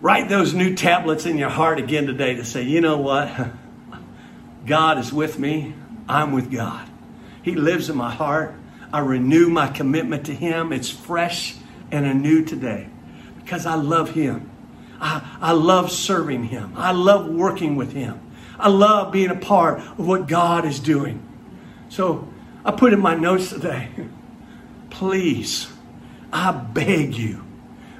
write 0.00 0.28
those 0.28 0.54
new 0.54 0.74
tablets 0.74 1.26
in 1.26 1.36
your 1.36 1.50
heart 1.50 1.78
again 1.78 2.06
today 2.06 2.34
to 2.36 2.44
say, 2.44 2.62
you 2.62 2.80
know 2.80 2.98
what? 2.98 3.50
God 4.66 4.98
is 4.98 5.12
with 5.12 5.38
me. 5.38 5.74
I'm 6.08 6.32
with 6.32 6.50
God. 6.50 6.88
He 7.42 7.54
lives 7.54 7.90
in 7.90 7.96
my 7.96 8.10
heart. 8.10 8.54
I 8.92 9.00
renew 9.00 9.48
my 9.48 9.68
commitment 9.68 10.26
to 10.26 10.34
Him. 10.34 10.72
It's 10.72 10.90
fresh 10.90 11.56
and 11.90 12.06
anew 12.06 12.44
today 12.44 12.88
because 13.36 13.66
I 13.66 13.74
love 13.74 14.10
Him. 14.10 14.47
I, 15.00 15.38
I 15.40 15.52
love 15.52 15.90
serving 15.90 16.44
Him. 16.44 16.72
I 16.76 16.92
love 16.92 17.26
working 17.28 17.76
with 17.76 17.92
Him. 17.92 18.20
I 18.58 18.68
love 18.68 19.12
being 19.12 19.30
a 19.30 19.36
part 19.36 19.78
of 19.78 20.06
what 20.06 20.26
God 20.26 20.64
is 20.64 20.80
doing. 20.80 21.22
So 21.88 22.28
I 22.64 22.72
put 22.72 22.92
in 22.92 23.00
my 23.00 23.14
notes 23.14 23.50
today 23.50 23.90
please, 24.90 25.70
I 26.32 26.52
beg 26.52 27.14
you, 27.14 27.44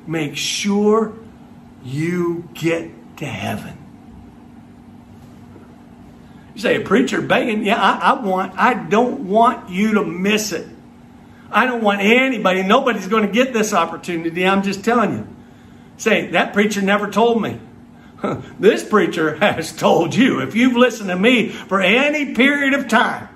make 0.07 0.37
sure 0.37 1.15
you 1.85 2.49
get 2.55 2.91
to 3.19 3.27
heaven. 3.27 3.77
You 6.55 6.61
say, 6.61 6.77
a 6.77 6.81
preacher 6.81 7.23
begging? 7.23 7.65
Yeah, 7.65 7.81
I, 7.81 8.11
I 8.11 8.21
want, 8.21 8.59
I 8.59 8.75
don't 8.75 9.29
want 9.29 9.71
you 9.71 9.95
to 9.95 10.05
miss 10.05 10.53
it. 10.53 10.67
I 11.51 11.67
don't 11.67 11.83
want 11.83 12.01
anybody, 12.01 12.63
nobody's 12.63 13.07
going 13.07 13.25
to 13.27 13.33
get 13.33 13.53
this 13.53 13.73
opportunity. 13.73 14.45
I'm 14.45 14.63
just 14.63 14.85
telling 14.85 15.13
you. 15.13 15.37
Say, 15.99 16.29
that 16.29 16.55
preacher 16.55 16.81
never 16.81 17.11
told 17.11 17.43
me. 17.43 17.61
This 18.59 18.89
preacher 18.89 19.37
has 19.41 19.73
told 19.73 20.15
you, 20.15 20.41
if 20.41 20.55
you've 20.55 20.77
listened 20.77 21.11
to 21.11 21.17
me 21.17 21.51
for 21.51 21.81
any 21.81 22.35
period 22.35 22.75
of 22.75 22.89
time, 22.89 23.29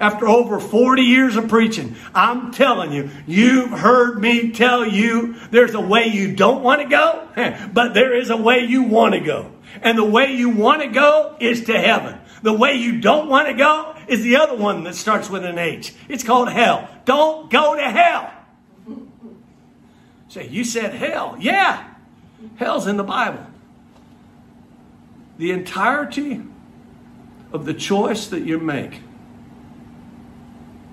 after 0.00 0.28
over 0.28 0.60
40 0.60 1.02
years 1.02 1.36
of 1.36 1.48
preaching, 1.48 1.96
I'm 2.14 2.52
telling 2.52 2.92
you, 2.92 3.10
you've 3.26 3.70
heard 3.70 4.20
me 4.20 4.52
tell 4.52 4.86
you 4.86 5.34
there's 5.50 5.74
a 5.74 5.80
way 5.80 6.06
you 6.06 6.36
don't 6.36 6.62
want 6.62 6.82
to 6.82 6.88
go, 6.88 7.28
but 7.72 7.94
there 7.94 8.14
is 8.14 8.30
a 8.30 8.36
way 8.36 8.60
you 8.60 8.84
want 8.84 9.14
to 9.14 9.20
go. 9.20 9.52
And 9.82 9.98
the 9.98 10.04
way 10.04 10.34
you 10.34 10.50
want 10.50 10.82
to 10.82 10.88
go 10.88 11.36
is 11.40 11.64
to 11.64 11.78
heaven. 11.78 12.18
The 12.42 12.52
way 12.52 12.74
you 12.74 13.00
don't 13.00 13.28
want 13.28 13.48
to 13.48 13.54
go 13.54 13.96
is 14.06 14.22
the 14.22 14.36
other 14.36 14.56
one 14.56 14.84
that 14.84 14.94
starts 14.94 15.28
with 15.28 15.44
an 15.44 15.58
H. 15.58 15.92
It's 16.08 16.22
called 16.22 16.48
hell. 16.48 16.88
Don't 17.04 17.50
go 17.50 17.74
to 17.74 17.82
hell. 17.82 18.32
Say, 20.28 20.46
you 20.48 20.64
said 20.64 20.94
hell. 20.94 21.36
Yeah. 21.40 21.88
Hell's 22.56 22.86
in 22.86 22.96
the 22.96 23.04
Bible. 23.04 23.46
The 25.38 25.52
entirety 25.52 26.42
of 27.52 27.64
the 27.64 27.74
choice 27.74 28.26
that 28.28 28.40
you 28.40 28.58
make, 28.58 29.00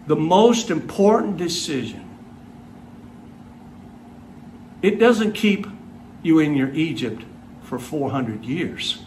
the 0.07 0.15
most 0.15 0.69
important 0.69 1.37
decision, 1.37 2.01
it 4.81 4.99
doesn't 4.99 5.33
keep 5.33 5.67
you 6.21 6.39
in 6.39 6.55
your 6.55 6.69
Egypt 6.73 7.23
for 7.63 7.79
400 7.79 8.45
years. 8.45 9.01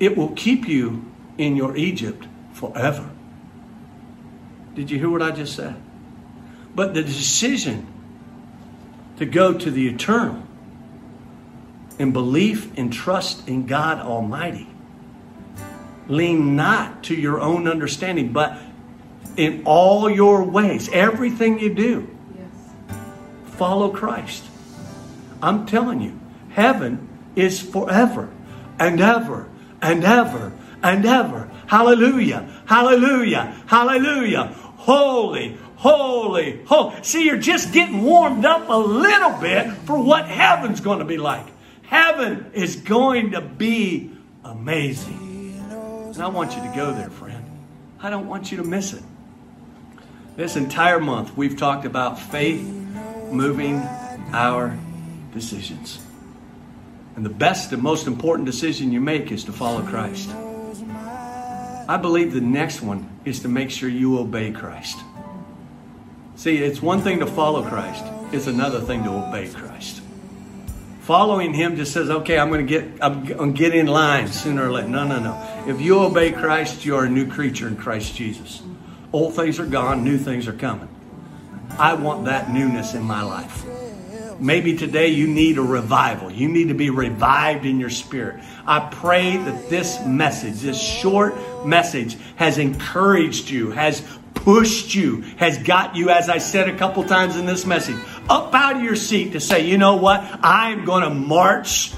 It 0.00 0.16
will 0.16 0.30
keep 0.30 0.66
you 0.66 1.10
in 1.38 1.56
your 1.56 1.76
Egypt 1.76 2.26
forever. 2.52 3.10
Did 4.74 4.90
you 4.90 4.98
hear 4.98 5.10
what 5.10 5.22
I 5.22 5.30
just 5.30 5.54
said? 5.54 5.76
But 6.74 6.94
the 6.94 7.02
decision 7.02 7.86
to 9.16 9.26
go 9.26 9.52
to 9.52 9.70
the 9.70 9.88
eternal 9.88 10.42
in 11.98 12.12
belief 12.12 12.76
and 12.76 12.92
trust 12.92 13.48
in 13.48 13.66
God 13.66 13.98
Almighty. 13.98 14.68
Lean 16.08 16.54
not 16.54 17.04
to 17.04 17.14
your 17.14 17.40
own 17.40 17.66
understanding, 17.66 18.32
but 18.32 18.58
in 19.36 19.62
all 19.64 20.08
your 20.08 20.44
ways, 20.44 20.88
everything 20.90 21.58
you 21.58 21.74
do, 21.74 22.08
yes. 22.38 22.48
follow 23.56 23.90
Christ. 23.90 24.44
I'm 25.42 25.66
telling 25.66 26.00
you, 26.00 26.18
heaven 26.50 27.08
is 27.34 27.60
forever 27.60 28.30
and 28.78 29.00
ever 29.00 29.48
and 29.82 30.04
ever 30.04 30.52
and 30.82 31.04
ever. 31.04 31.50
Hallelujah, 31.66 32.62
hallelujah, 32.66 33.56
hallelujah. 33.66 34.54
Holy, 34.76 35.58
holy, 35.76 36.64
holy. 36.64 37.02
See, 37.02 37.24
you're 37.24 37.38
just 37.38 37.72
getting 37.72 38.02
warmed 38.02 38.44
up 38.44 38.68
a 38.68 38.76
little 38.76 39.38
bit 39.40 39.70
for 39.84 39.98
what 39.98 40.26
heaven's 40.26 40.80
going 40.80 40.98
to 40.98 41.04
be 41.04 41.18
like. 41.18 41.46
Heaven 41.82 42.50
is 42.52 42.76
going 42.76 43.32
to 43.32 43.40
be 43.40 44.10
amazing. 44.44 45.60
And 45.70 46.22
I 46.22 46.28
want 46.28 46.56
you 46.56 46.62
to 46.62 46.72
go 46.74 46.92
there, 46.92 47.10
friend. 47.10 47.44
I 48.00 48.10
don't 48.10 48.26
want 48.26 48.50
you 48.50 48.58
to 48.58 48.64
miss 48.64 48.92
it. 48.92 49.02
This 50.36 50.56
entire 50.56 51.00
month, 51.00 51.36
we've 51.36 51.56
talked 51.56 51.84
about 51.84 52.18
faith 52.18 52.62
moving 53.30 53.76
our 54.32 54.78
decisions. 55.32 55.98
And 57.16 57.24
the 57.24 57.30
best 57.30 57.72
and 57.72 57.82
most 57.82 58.06
important 58.06 58.46
decision 58.46 58.92
you 58.92 59.00
make 59.00 59.32
is 59.32 59.44
to 59.44 59.52
follow 59.52 59.82
Christ. 59.82 60.28
I 61.88 61.98
believe 62.00 62.32
the 62.32 62.40
next 62.40 62.82
one 62.82 63.08
is 63.24 63.40
to 63.40 63.48
make 63.48 63.70
sure 63.70 63.88
you 63.88 64.18
obey 64.18 64.50
Christ. 64.52 64.98
See, 66.36 66.58
it's 66.58 66.82
one 66.82 67.00
thing 67.00 67.20
to 67.20 67.26
follow 67.26 67.66
Christ, 67.66 68.04
it's 68.32 68.46
another 68.46 68.80
thing 68.80 69.02
to 69.04 69.10
obey 69.10 69.48
Christ. 69.48 70.02
Following 71.00 71.54
him 71.54 71.76
just 71.76 71.92
says, 71.92 72.10
okay, 72.10 72.38
I'm 72.38 72.50
going 72.50 72.66
to 72.66 72.68
get, 72.68 72.98
I'm 73.00 73.24
going 73.24 73.54
to 73.54 73.58
get 73.58 73.74
in 73.74 73.86
line 73.86 74.26
sooner 74.28 74.68
or 74.68 74.72
later. 74.72 74.88
No, 74.88 75.06
no, 75.06 75.20
no. 75.20 75.64
If 75.66 75.80
you 75.80 76.00
obey 76.00 76.32
Christ, 76.32 76.84
you 76.84 76.96
are 76.96 77.04
a 77.04 77.08
new 77.08 77.30
creature 77.30 77.68
in 77.68 77.76
Christ 77.76 78.14
Jesus. 78.16 78.62
Old 79.12 79.34
things 79.34 79.60
are 79.60 79.66
gone, 79.66 80.02
new 80.02 80.18
things 80.18 80.48
are 80.48 80.52
coming. 80.52 80.88
I 81.78 81.94
want 81.94 82.24
that 82.24 82.50
newness 82.50 82.94
in 82.94 83.02
my 83.02 83.22
life. 83.22 83.64
Maybe 84.40 84.76
today 84.76 85.08
you 85.08 85.28
need 85.28 85.58
a 85.58 85.62
revival. 85.62 86.30
You 86.30 86.48
need 86.48 86.68
to 86.68 86.74
be 86.74 86.90
revived 86.90 87.64
in 87.64 87.80
your 87.80 87.88
spirit. 87.88 88.42
I 88.66 88.80
pray 88.80 89.36
that 89.36 89.70
this 89.70 90.04
message, 90.04 90.60
this 90.60 90.80
short 90.80 91.34
message, 91.64 92.18
has 92.34 92.58
encouraged 92.58 93.48
you, 93.48 93.70
has 93.70 94.02
pushed 94.46 94.94
you, 94.94 95.22
has 95.38 95.58
got 95.58 95.96
you, 95.96 96.08
as 96.08 96.28
I 96.28 96.38
said 96.38 96.68
a 96.68 96.76
couple 96.78 97.02
times 97.02 97.34
in 97.34 97.46
this 97.46 97.66
message, 97.66 97.96
up 98.30 98.54
out 98.54 98.76
of 98.76 98.82
your 98.82 98.94
seat 98.94 99.32
to 99.32 99.40
say, 99.40 99.66
you 99.66 99.76
know 99.76 99.96
what? 99.96 100.20
I 100.40 100.70
am 100.70 100.84
going 100.84 101.02
to 101.02 101.10
march 101.10 101.92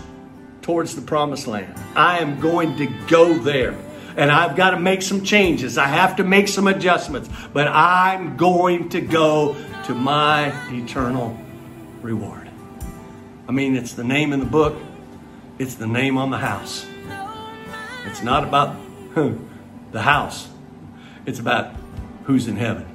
towards 0.62 0.96
the 0.96 1.02
promised 1.02 1.46
land. 1.46 1.78
I 1.94 2.20
am 2.20 2.40
going 2.40 2.78
to 2.78 2.86
go 3.06 3.34
there. 3.34 3.76
And 4.16 4.32
I've 4.32 4.56
got 4.56 4.70
to 4.70 4.80
make 4.80 5.02
some 5.02 5.24
changes. 5.24 5.76
I 5.76 5.88
have 5.88 6.16
to 6.16 6.24
make 6.24 6.48
some 6.48 6.68
adjustments. 6.68 7.28
But 7.52 7.68
I'm 7.68 8.38
going 8.38 8.88
to 8.90 9.02
go 9.02 9.54
to 9.84 9.94
my 9.94 10.50
eternal 10.72 11.38
reward. 12.00 12.48
I 13.46 13.52
mean, 13.52 13.76
it's 13.76 13.92
the 13.92 14.04
name 14.04 14.32
in 14.32 14.40
the 14.40 14.46
book, 14.46 14.74
it's 15.58 15.74
the 15.74 15.86
name 15.86 16.16
on 16.16 16.30
the 16.30 16.38
house. 16.38 16.86
It's 18.06 18.22
not 18.22 18.42
about 18.42 18.74
the 19.92 20.00
house, 20.00 20.48
it's 21.26 21.40
about 21.40 21.74
who's 22.28 22.46
in 22.46 22.56
heaven. 22.56 22.86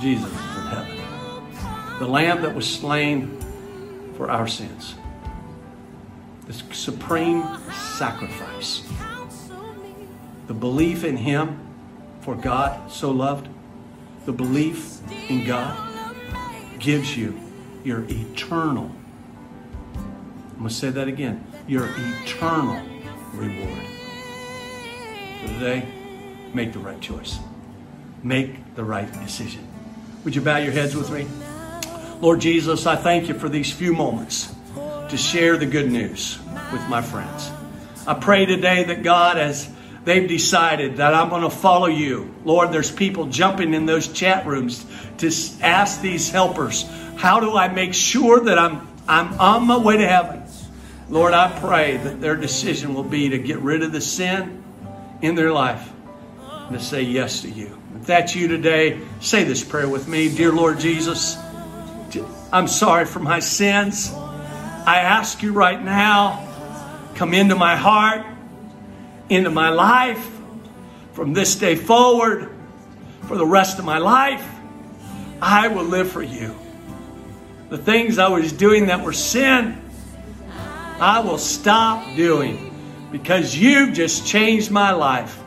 Jesus 0.00 0.28
is 0.28 0.56
in 0.56 0.66
heaven. 0.68 1.98
The 1.98 2.06
Lamb 2.06 2.42
that 2.42 2.54
was 2.54 2.72
slain 2.72 3.36
for 4.16 4.30
our 4.30 4.46
sins. 4.46 4.94
The 6.46 6.52
supreme 6.72 7.42
sacrifice. 7.96 8.84
The 10.46 10.54
belief 10.54 11.02
in 11.02 11.16
Him 11.16 11.58
for 12.20 12.36
God 12.36 12.92
so 12.92 13.10
loved. 13.10 13.48
The 14.24 14.32
belief 14.32 15.00
in 15.28 15.44
God 15.44 15.76
gives 16.78 17.16
you 17.16 17.36
your 17.82 18.04
eternal, 18.08 18.88
I'm 19.96 20.58
going 20.58 20.68
to 20.68 20.74
say 20.74 20.90
that 20.90 21.08
again, 21.08 21.44
your 21.66 21.88
eternal 21.96 22.80
reward. 23.34 23.84
Today, 25.44 25.88
make 26.54 26.72
the 26.72 26.78
right 26.78 27.00
choice. 27.00 27.40
Make 28.22 28.76
the 28.76 28.84
right 28.84 29.10
decision. 29.12 29.66
Would 30.24 30.36
you 30.36 30.42
bow 30.42 30.58
your 30.58 30.72
heads 30.72 30.94
with 30.94 31.10
me? 31.10 31.26
Lord 32.20 32.40
Jesus, 32.40 32.86
I 32.86 32.94
thank 32.94 33.26
you 33.26 33.34
for 33.34 33.48
these 33.48 33.72
few 33.72 33.92
moments 33.92 34.54
to 35.08 35.16
share 35.16 35.56
the 35.56 35.66
good 35.66 35.90
news 35.90 36.38
with 36.72 36.88
my 36.88 37.02
friends. 37.02 37.50
I 38.06 38.14
pray 38.14 38.46
today 38.46 38.84
that 38.84 39.02
God, 39.02 39.38
as 39.38 39.68
they've 40.04 40.28
decided 40.28 40.98
that 40.98 41.14
I'm 41.14 41.30
going 41.30 41.42
to 41.42 41.50
follow 41.50 41.88
you, 41.88 42.32
Lord, 42.44 42.70
there's 42.70 42.92
people 42.92 43.26
jumping 43.26 43.74
in 43.74 43.86
those 43.86 44.06
chat 44.06 44.46
rooms 44.46 44.86
to 45.18 45.30
ask 45.60 46.00
these 46.00 46.30
helpers 46.30 46.88
how 47.16 47.40
do 47.40 47.56
I 47.56 47.68
make 47.68 47.92
sure 47.92 48.40
that 48.40 48.58
I'm, 48.58 48.88
I'm 49.08 49.38
on 49.40 49.66
my 49.66 49.78
way 49.78 49.96
to 49.96 50.06
heaven? 50.06 50.44
Lord, 51.08 51.34
I 51.34 51.58
pray 51.60 51.96
that 51.98 52.20
their 52.20 52.36
decision 52.36 52.94
will 52.94 53.02
be 53.02 53.30
to 53.30 53.38
get 53.38 53.58
rid 53.58 53.82
of 53.82 53.92
the 53.92 54.00
sin 54.00 54.62
in 55.20 55.34
their 55.34 55.52
life 55.52 55.91
and 56.68 56.78
to 56.78 56.84
say 56.84 57.02
yes 57.02 57.42
to 57.42 57.50
you. 57.50 57.78
If 57.96 58.06
that's 58.06 58.34
you 58.34 58.48
today, 58.48 59.00
say 59.20 59.44
this 59.44 59.62
prayer 59.62 59.88
with 59.88 60.08
me. 60.08 60.34
Dear 60.34 60.52
Lord 60.52 60.80
Jesus, 60.80 61.36
I'm 62.52 62.68
sorry 62.68 63.04
for 63.04 63.20
my 63.20 63.40
sins. 63.40 64.12
I 64.12 64.98
ask 64.98 65.42
you 65.42 65.52
right 65.52 65.82
now, 65.82 66.48
come 67.14 67.34
into 67.34 67.54
my 67.54 67.76
heart, 67.76 68.26
into 69.28 69.50
my 69.50 69.70
life, 69.70 70.30
from 71.12 71.32
this 71.32 71.54
day 71.56 71.76
forward, 71.76 72.50
for 73.22 73.36
the 73.36 73.46
rest 73.46 73.78
of 73.78 73.84
my 73.84 73.98
life. 73.98 74.46
I 75.40 75.68
will 75.68 75.84
live 75.84 76.10
for 76.10 76.22
you 76.22 76.56
the 77.72 77.78
things 77.78 78.18
I 78.18 78.28
was 78.28 78.52
doing 78.52 78.88
that 78.88 79.02
were 79.02 79.14
sin, 79.14 79.80
I 81.00 81.20
will 81.20 81.38
stop 81.38 82.14
doing 82.16 82.68
because 83.10 83.56
you've 83.56 83.94
just 83.94 84.26
changed 84.26 84.70
my 84.70 84.92
life. 84.92 85.41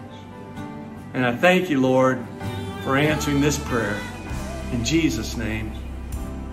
And 1.15 1.25
I 1.25 1.33
thank 1.33 1.69
you, 1.69 1.79
Lord, 1.79 2.23
for 2.83 2.97
answering 2.97 3.39
this 3.39 3.57
prayer. 3.57 3.97
In 4.73 4.83
Jesus' 4.83 5.37
name, 5.37 5.71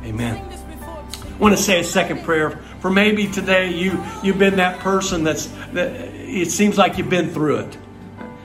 amen. 0.05 0.37
I 0.39 1.37
want 1.39 1.57
to 1.57 1.63
say 1.63 1.81
a 1.81 1.85
second 1.85 2.23
prayer 2.23 2.53
for 2.79 2.89
maybe 2.89 3.27
today 3.27 3.73
you 3.73 4.03
you've 4.23 4.39
been 4.39 4.57
that 4.57 4.79
person 4.79 5.25
that's 5.25 5.47
that 5.73 5.91
it 6.15 6.53
seems 6.53 6.79
like 6.79 6.97
you've 6.97 7.11
been 7.11 7.31
through 7.31 7.57
it 7.59 7.79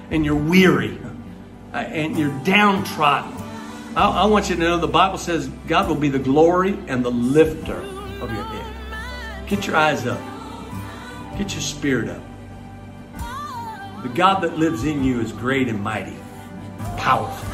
and 0.10 0.26
you're 0.26 0.36
weary 0.36 0.98
uh, 1.74 1.78
and 1.78 2.18
you're 2.18 2.38
downtrodden 2.44 3.38
I, 3.96 4.24
I 4.24 4.26
want 4.26 4.50
you 4.50 4.56
to 4.56 4.62
know 4.62 4.78
the 4.78 4.88
Bible 4.88 5.18
says 5.18 5.48
God 5.68 5.88
will 5.88 5.96
be 5.96 6.10
the 6.10 6.20
glory 6.20 6.78
and 6.88 7.04
the 7.04 7.12
lifter 7.12 7.78
of 7.78 8.32
your 8.32 8.44
head. 8.44 9.48
Get 9.48 9.66
your 9.66 9.76
eyes 9.76 10.06
up. 10.06 10.20
Get 11.38 11.54
your 11.54 11.62
spirit 11.62 12.10
up. 12.10 12.27
The 14.04 14.10
God 14.10 14.42
that 14.42 14.58
lives 14.58 14.86
in 14.86 15.04
you 15.04 15.22
is 15.22 15.32
great 15.32 15.68
and 15.68 15.82
mighty, 15.82 16.16
powerful. 16.98 17.50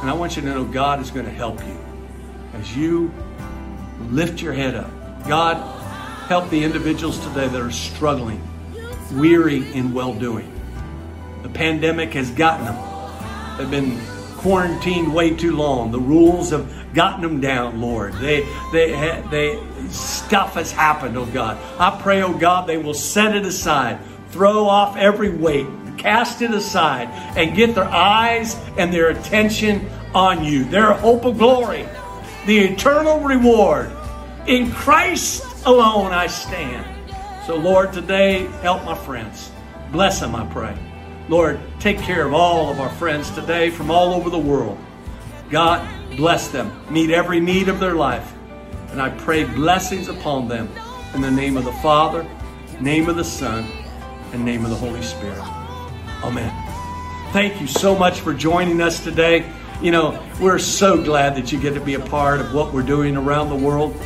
And 0.00 0.08
I 0.08 0.14
want 0.14 0.36
you 0.36 0.42
to 0.42 0.48
know 0.48 0.64
God 0.64 1.00
is 1.00 1.10
going 1.10 1.26
to 1.26 1.32
help 1.32 1.60
you 1.66 1.78
as 2.54 2.76
you 2.76 3.12
lift 4.10 4.40
your 4.40 4.52
head 4.52 4.74
up. 4.74 4.90
God, 5.28 5.56
help 6.28 6.50
the 6.50 6.62
individuals 6.62 7.18
today 7.26 7.48
that 7.48 7.60
are 7.60 7.70
struggling, 7.70 8.40
weary 9.12 9.72
in 9.72 9.92
well 9.92 10.14
doing. 10.14 10.52
The 11.42 11.48
pandemic 11.48 12.14
has 12.14 12.30
gotten 12.30 12.66
them. 12.66 13.58
They've 13.58 13.70
been 13.70 13.98
quarantined 14.42 15.12
way 15.12 15.34
too 15.34 15.56
long. 15.56 15.92
The 15.92 16.00
rules 16.00 16.50
have 16.50 16.94
gotten 16.94 17.22
them 17.22 17.40
down, 17.40 17.80
Lord. 17.80 18.14
They, 18.14 18.46
they, 18.72 19.22
they, 19.30 19.62
stuff 19.88 20.54
has 20.54 20.72
happened, 20.72 21.16
oh 21.16 21.26
God. 21.26 21.58
I 21.78 22.00
pray, 22.00 22.22
oh 22.22 22.36
God, 22.36 22.66
they 22.66 22.76
will 22.76 22.94
set 22.94 23.36
it 23.36 23.46
aside, 23.46 23.98
throw 24.32 24.66
off 24.66 24.96
every 24.96 25.30
weight, 25.30 25.66
cast 25.98 26.42
it 26.42 26.50
aside, 26.50 27.08
and 27.36 27.54
get 27.54 27.74
their 27.74 27.84
eyes 27.84 28.56
and 28.76 28.92
their 28.92 29.10
attention 29.10 29.88
on 30.14 30.44
you. 30.44 30.64
Their 30.64 30.92
hope 30.92 31.24
of 31.24 31.38
glory, 31.38 31.86
the 32.46 32.58
eternal 32.58 33.20
reward. 33.20 33.92
In 34.46 34.72
Christ 34.72 35.44
alone 35.64 36.12
I 36.12 36.26
stand. 36.26 36.86
So, 37.46 37.56
Lord, 37.56 37.92
today, 37.92 38.46
help 38.62 38.84
my 38.84 38.94
friends. 38.94 39.52
Bless 39.90 40.20
them, 40.20 40.34
I 40.34 40.46
pray. 40.46 40.76
Lord, 41.28 41.60
take 41.78 41.98
care 41.98 42.26
of 42.26 42.34
all 42.34 42.70
of 42.70 42.80
our 42.80 42.90
friends 42.90 43.30
today 43.30 43.70
from 43.70 43.90
all 43.90 44.14
over 44.14 44.30
the 44.30 44.38
world. 44.38 44.78
God, 45.50 45.86
bless 46.16 46.48
them. 46.48 46.72
Meet 46.90 47.10
every 47.10 47.40
need 47.40 47.68
of 47.68 47.78
their 47.78 47.94
life. 47.94 48.32
And 48.90 49.00
I 49.00 49.10
pray 49.10 49.44
blessings 49.44 50.08
upon 50.08 50.48
them 50.48 50.68
in 51.14 51.20
the 51.20 51.30
name 51.30 51.56
of 51.56 51.64
the 51.64 51.72
Father, 51.74 52.26
name 52.80 53.08
of 53.08 53.16
the 53.16 53.24
Son, 53.24 53.66
name 54.38 54.64
of 54.64 54.70
the 54.70 54.76
Holy 54.76 55.02
Spirit. 55.02 55.40
Amen. 56.22 56.52
Thank 57.32 57.60
you 57.60 57.66
so 57.66 57.96
much 57.96 58.20
for 58.20 58.34
joining 58.34 58.80
us 58.80 59.02
today. 59.02 59.50
You 59.80 59.90
know, 59.90 60.22
we're 60.40 60.58
so 60.58 61.02
glad 61.02 61.34
that 61.36 61.50
you 61.50 61.60
get 61.60 61.74
to 61.74 61.80
be 61.80 61.94
a 61.94 62.00
part 62.00 62.40
of 62.40 62.54
what 62.54 62.72
we're 62.72 62.82
doing 62.82 63.16
around 63.16 63.48
the 63.48 63.56
world. 63.56 63.96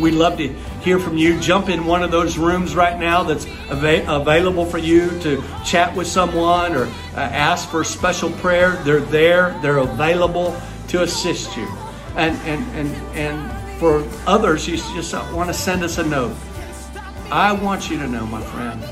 We'd 0.00 0.14
love 0.14 0.38
to 0.38 0.48
hear 0.80 0.98
from 0.98 1.16
you. 1.16 1.38
Jump 1.38 1.68
in 1.68 1.84
one 1.84 2.02
of 2.02 2.10
those 2.10 2.38
rooms 2.38 2.74
right 2.74 2.98
now 2.98 3.22
that's 3.22 3.46
av- 3.70 4.22
available 4.22 4.64
for 4.64 4.78
you 4.78 5.10
to 5.20 5.42
chat 5.64 5.94
with 5.94 6.06
someone 6.06 6.74
or 6.74 6.84
uh, 6.86 7.16
ask 7.16 7.68
for 7.68 7.84
special 7.84 8.30
prayer. 8.30 8.76
They're 8.84 9.00
there, 9.00 9.58
they're 9.62 9.78
available 9.78 10.60
to 10.88 11.02
assist 11.02 11.56
you. 11.56 11.68
And, 12.16 12.36
and, 12.46 12.64
and, 12.74 13.16
and 13.16 13.78
for 13.78 14.08
others, 14.26 14.66
you 14.66 14.76
just 14.76 15.12
want 15.34 15.48
to 15.48 15.54
send 15.54 15.84
us 15.84 15.98
a 15.98 16.04
note. 16.04 16.36
I 17.30 17.52
want 17.52 17.90
you 17.90 17.98
to 17.98 18.08
know, 18.08 18.26
my 18.26 18.42
friend, 18.42 18.82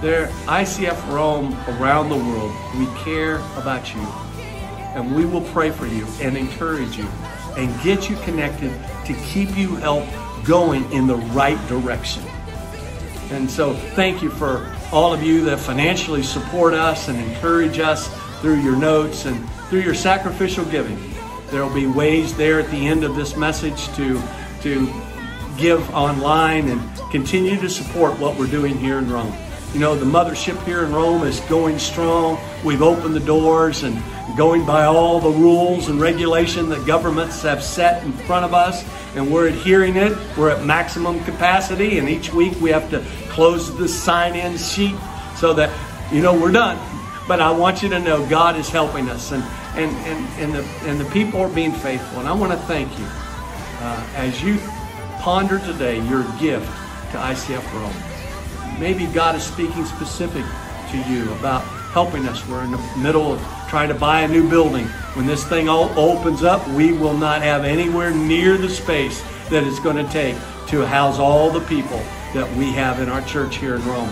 there, 0.00 0.28
ICF 0.46 1.12
Rome 1.12 1.54
around 1.66 2.08
the 2.08 2.16
world, 2.16 2.52
we 2.78 2.86
care 3.02 3.36
about 3.56 3.94
you. 3.94 4.00
And 4.94 5.14
we 5.14 5.24
will 5.24 5.42
pray 5.52 5.70
for 5.70 5.86
you 5.86 6.06
and 6.20 6.36
encourage 6.36 6.96
you 6.96 7.06
and 7.56 7.82
get 7.82 8.08
you 8.08 8.16
connected 8.18 8.72
to 9.06 9.14
keep 9.26 9.56
you 9.56 9.74
help 9.76 10.04
going 10.44 10.90
in 10.92 11.06
the 11.06 11.16
right 11.16 11.58
direction. 11.68 12.22
And 13.30 13.50
so, 13.50 13.74
thank 13.74 14.22
you 14.22 14.30
for 14.30 14.74
all 14.92 15.12
of 15.12 15.22
you 15.22 15.44
that 15.44 15.58
financially 15.58 16.22
support 16.22 16.72
us 16.72 17.08
and 17.08 17.18
encourage 17.18 17.78
us 17.78 18.08
through 18.40 18.60
your 18.60 18.76
notes 18.76 19.26
and 19.26 19.48
through 19.68 19.80
your 19.80 19.94
sacrificial 19.94 20.64
giving. 20.66 20.98
There 21.50 21.64
will 21.64 21.74
be 21.74 21.86
ways 21.86 22.36
there 22.36 22.60
at 22.60 22.70
the 22.70 22.86
end 22.86 23.04
of 23.04 23.16
this 23.16 23.36
message 23.36 23.88
to, 23.96 24.22
to 24.62 24.86
give 25.58 25.90
online 25.90 26.68
and 26.68 26.80
continue 27.10 27.56
to 27.60 27.68
support 27.68 28.18
what 28.18 28.38
we're 28.38 28.46
doing 28.46 28.78
here 28.78 28.98
in 28.98 29.10
Rome. 29.10 29.34
You 29.74 29.80
know, 29.80 29.94
the 29.94 30.06
mothership 30.06 30.62
here 30.64 30.84
in 30.84 30.92
Rome 30.92 31.24
is 31.24 31.40
going 31.40 31.78
strong. 31.78 32.38
We've 32.64 32.82
opened 32.82 33.14
the 33.14 33.20
doors 33.20 33.82
and 33.82 34.02
going 34.36 34.64
by 34.64 34.84
all 34.84 35.20
the 35.20 35.30
rules 35.30 35.88
and 35.88 36.00
regulation 36.00 36.68
that 36.70 36.86
governments 36.86 37.42
have 37.42 37.62
set 37.62 38.02
in 38.02 38.12
front 38.12 38.44
of 38.44 38.54
us 38.54 38.82
and 39.14 39.30
we're 39.32 39.48
adhering 39.48 39.96
it. 39.96 40.16
We're 40.36 40.50
at 40.50 40.64
maximum 40.64 41.22
capacity, 41.24 41.98
and 41.98 42.08
each 42.08 42.32
week 42.32 42.58
we 42.60 42.70
have 42.70 42.90
to 42.90 43.04
close 43.30 43.76
the 43.76 43.88
sign 43.88 44.34
in 44.36 44.56
sheet 44.56 44.96
so 45.36 45.52
that, 45.54 45.70
you 46.12 46.22
know, 46.22 46.38
we're 46.38 46.52
done. 46.52 46.78
But 47.26 47.40
I 47.40 47.50
want 47.50 47.82
you 47.82 47.88
to 47.90 47.98
know 47.98 48.26
God 48.28 48.56
is 48.56 48.68
helping 48.68 49.08
us, 49.08 49.32
and, 49.32 49.42
and, 49.74 49.90
and, 50.06 50.40
and, 50.40 50.54
the, 50.54 50.88
and 50.88 51.00
the 51.00 51.10
people 51.10 51.40
are 51.40 51.48
being 51.48 51.72
faithful. 51.72 52.20
And 52.20 52.28
I 52.28 52.32
want 52.32 52.52
to 52.52 52.58
thank 52.58 52.96
you 52.98 53.06
uh, 53.06 54.06
as 54.14 54.42
you 54.42 54.58
ponder 55.20 55.58
today 55.58 55.96
your 56.08 56.22
gift 56.38 56.66
to 57.12 57.18
ICF 57.18 57.72
Rome. 57.74 58.07
Maybe 58.78 59.06
God 59.06 59.34
is 59.34 59.42
speaking 59.42 59.84
specific 59.84 60.44
to 60.90 60.98
you 61.10 61.32
about 61.32 61.62
helping 61.92 62.26
us. 62.26 62.46
We're 62.46 62.62
in 62.62 62.70
the 62.70 62.96
middle 62.96 63.32
of 63.32 63.40
trying 63.68 63.88
to 63.88 63.94
buy 63.94 64.20
a 64.20 64.28
new 64.28 64.48
building. 64.48 64.86
When 65.14 65.26
this 65.26 65.44
thing 65.44 65.68
all 65.68 65.90
opens 65.98 66.44
up, 66.44 66.66
we 66.68 66.92
will 66.92 67.16
not 67.16 67.42
have 67.42 67.64
anywhere 67.64 68.12
near 68.12 68.56
the 68.56 68.68
space 68.68 69.20
that 69.50 69.64
it's 69.64 69.80
going 69.80 69.96
to 69.96 70.10
take 70.12 70.36
to 70.68 70.86
house 70.86 71.18
all 71.18 71.50
the 71.50 71.60
people 71.66 71.98
that 72.34 72.48
we 72.56 72.70
have 72.72 73.00
in 73.00 73.08
our 73.08 73.22
church 73.22 73.56
here 73.56 73.74
in 73.74 73.84
Rome. 73.86 74.08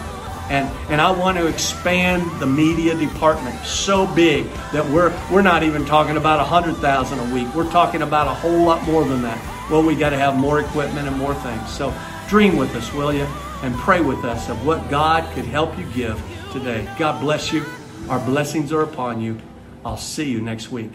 And, 0.48 0.68
and 0.90 1.00
I 1.00 1.10
want 1.10 1.38
to 1.38 1.46
expand 1.46 2.22
the 2.40 2.46
media 2.46 2.96
department 2.96 3.58
so 3.64 4.06
big 4.14 4.46
that 4.72 4.88
we're, 4.90 5.16
we're 5.30 5.42
not 5.42 5.62
even 5.62 5.84
talking 5.84 6.16
about 6.16 6.38
100000 6.38 7.18
a 7.18 7.34
week. 7.34 7.52
We're 7.54 7.70
talking 7.70 8.02
about 8.02 8.26
a 8.26 8.34
whole 8.34 8.64
lot 8.64 8.84
more 8.84 9.04
than 9.04 9.22
that. 9.22 9.70
Well, 9.70 9.82
we 9.82 9.94
got 9.96 10.10
to 10.10 10.18
have 10.18 10.36
more 10.36 10.60
equipment 10.60 11.08
and 11.08 11.16
more 11.16 11.34
things. 11.34 11.68
So 11.72 11.92
dream 12.28 12.56
with 12.56 12.74
us, 12.74 12.92
will 12.92 13.12
you? 13.12 13.26
and 13.62 13.74
pray 13.76 14.00
with 14.00 14.24
us 14.24 14.48
of 14.48 14.66
what 14.66 14.88
God 14.90 15.30
could 15.34 15.44
help 15.44 15.78
you 15.78 15.84
give 15.92 16.22
today. 16.52 16.88
God 16.98 17.20
bless 17.20 17.52
you. 17.52 17.64
Our 18.08 18.24
blessings 18.24 18.72
are 18.72 18.82
upon 18.82 19.20
you. 19.20 19.38
I'll 19.84 19.96
see 19.96 20.30
you 20.30 20.40
next 20.40 20.70
week. 20.70 20.90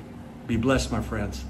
Be 0.48 0.58
blessed, 0.58 0.92
my 0.92 1.02
friends. 1.02 1.44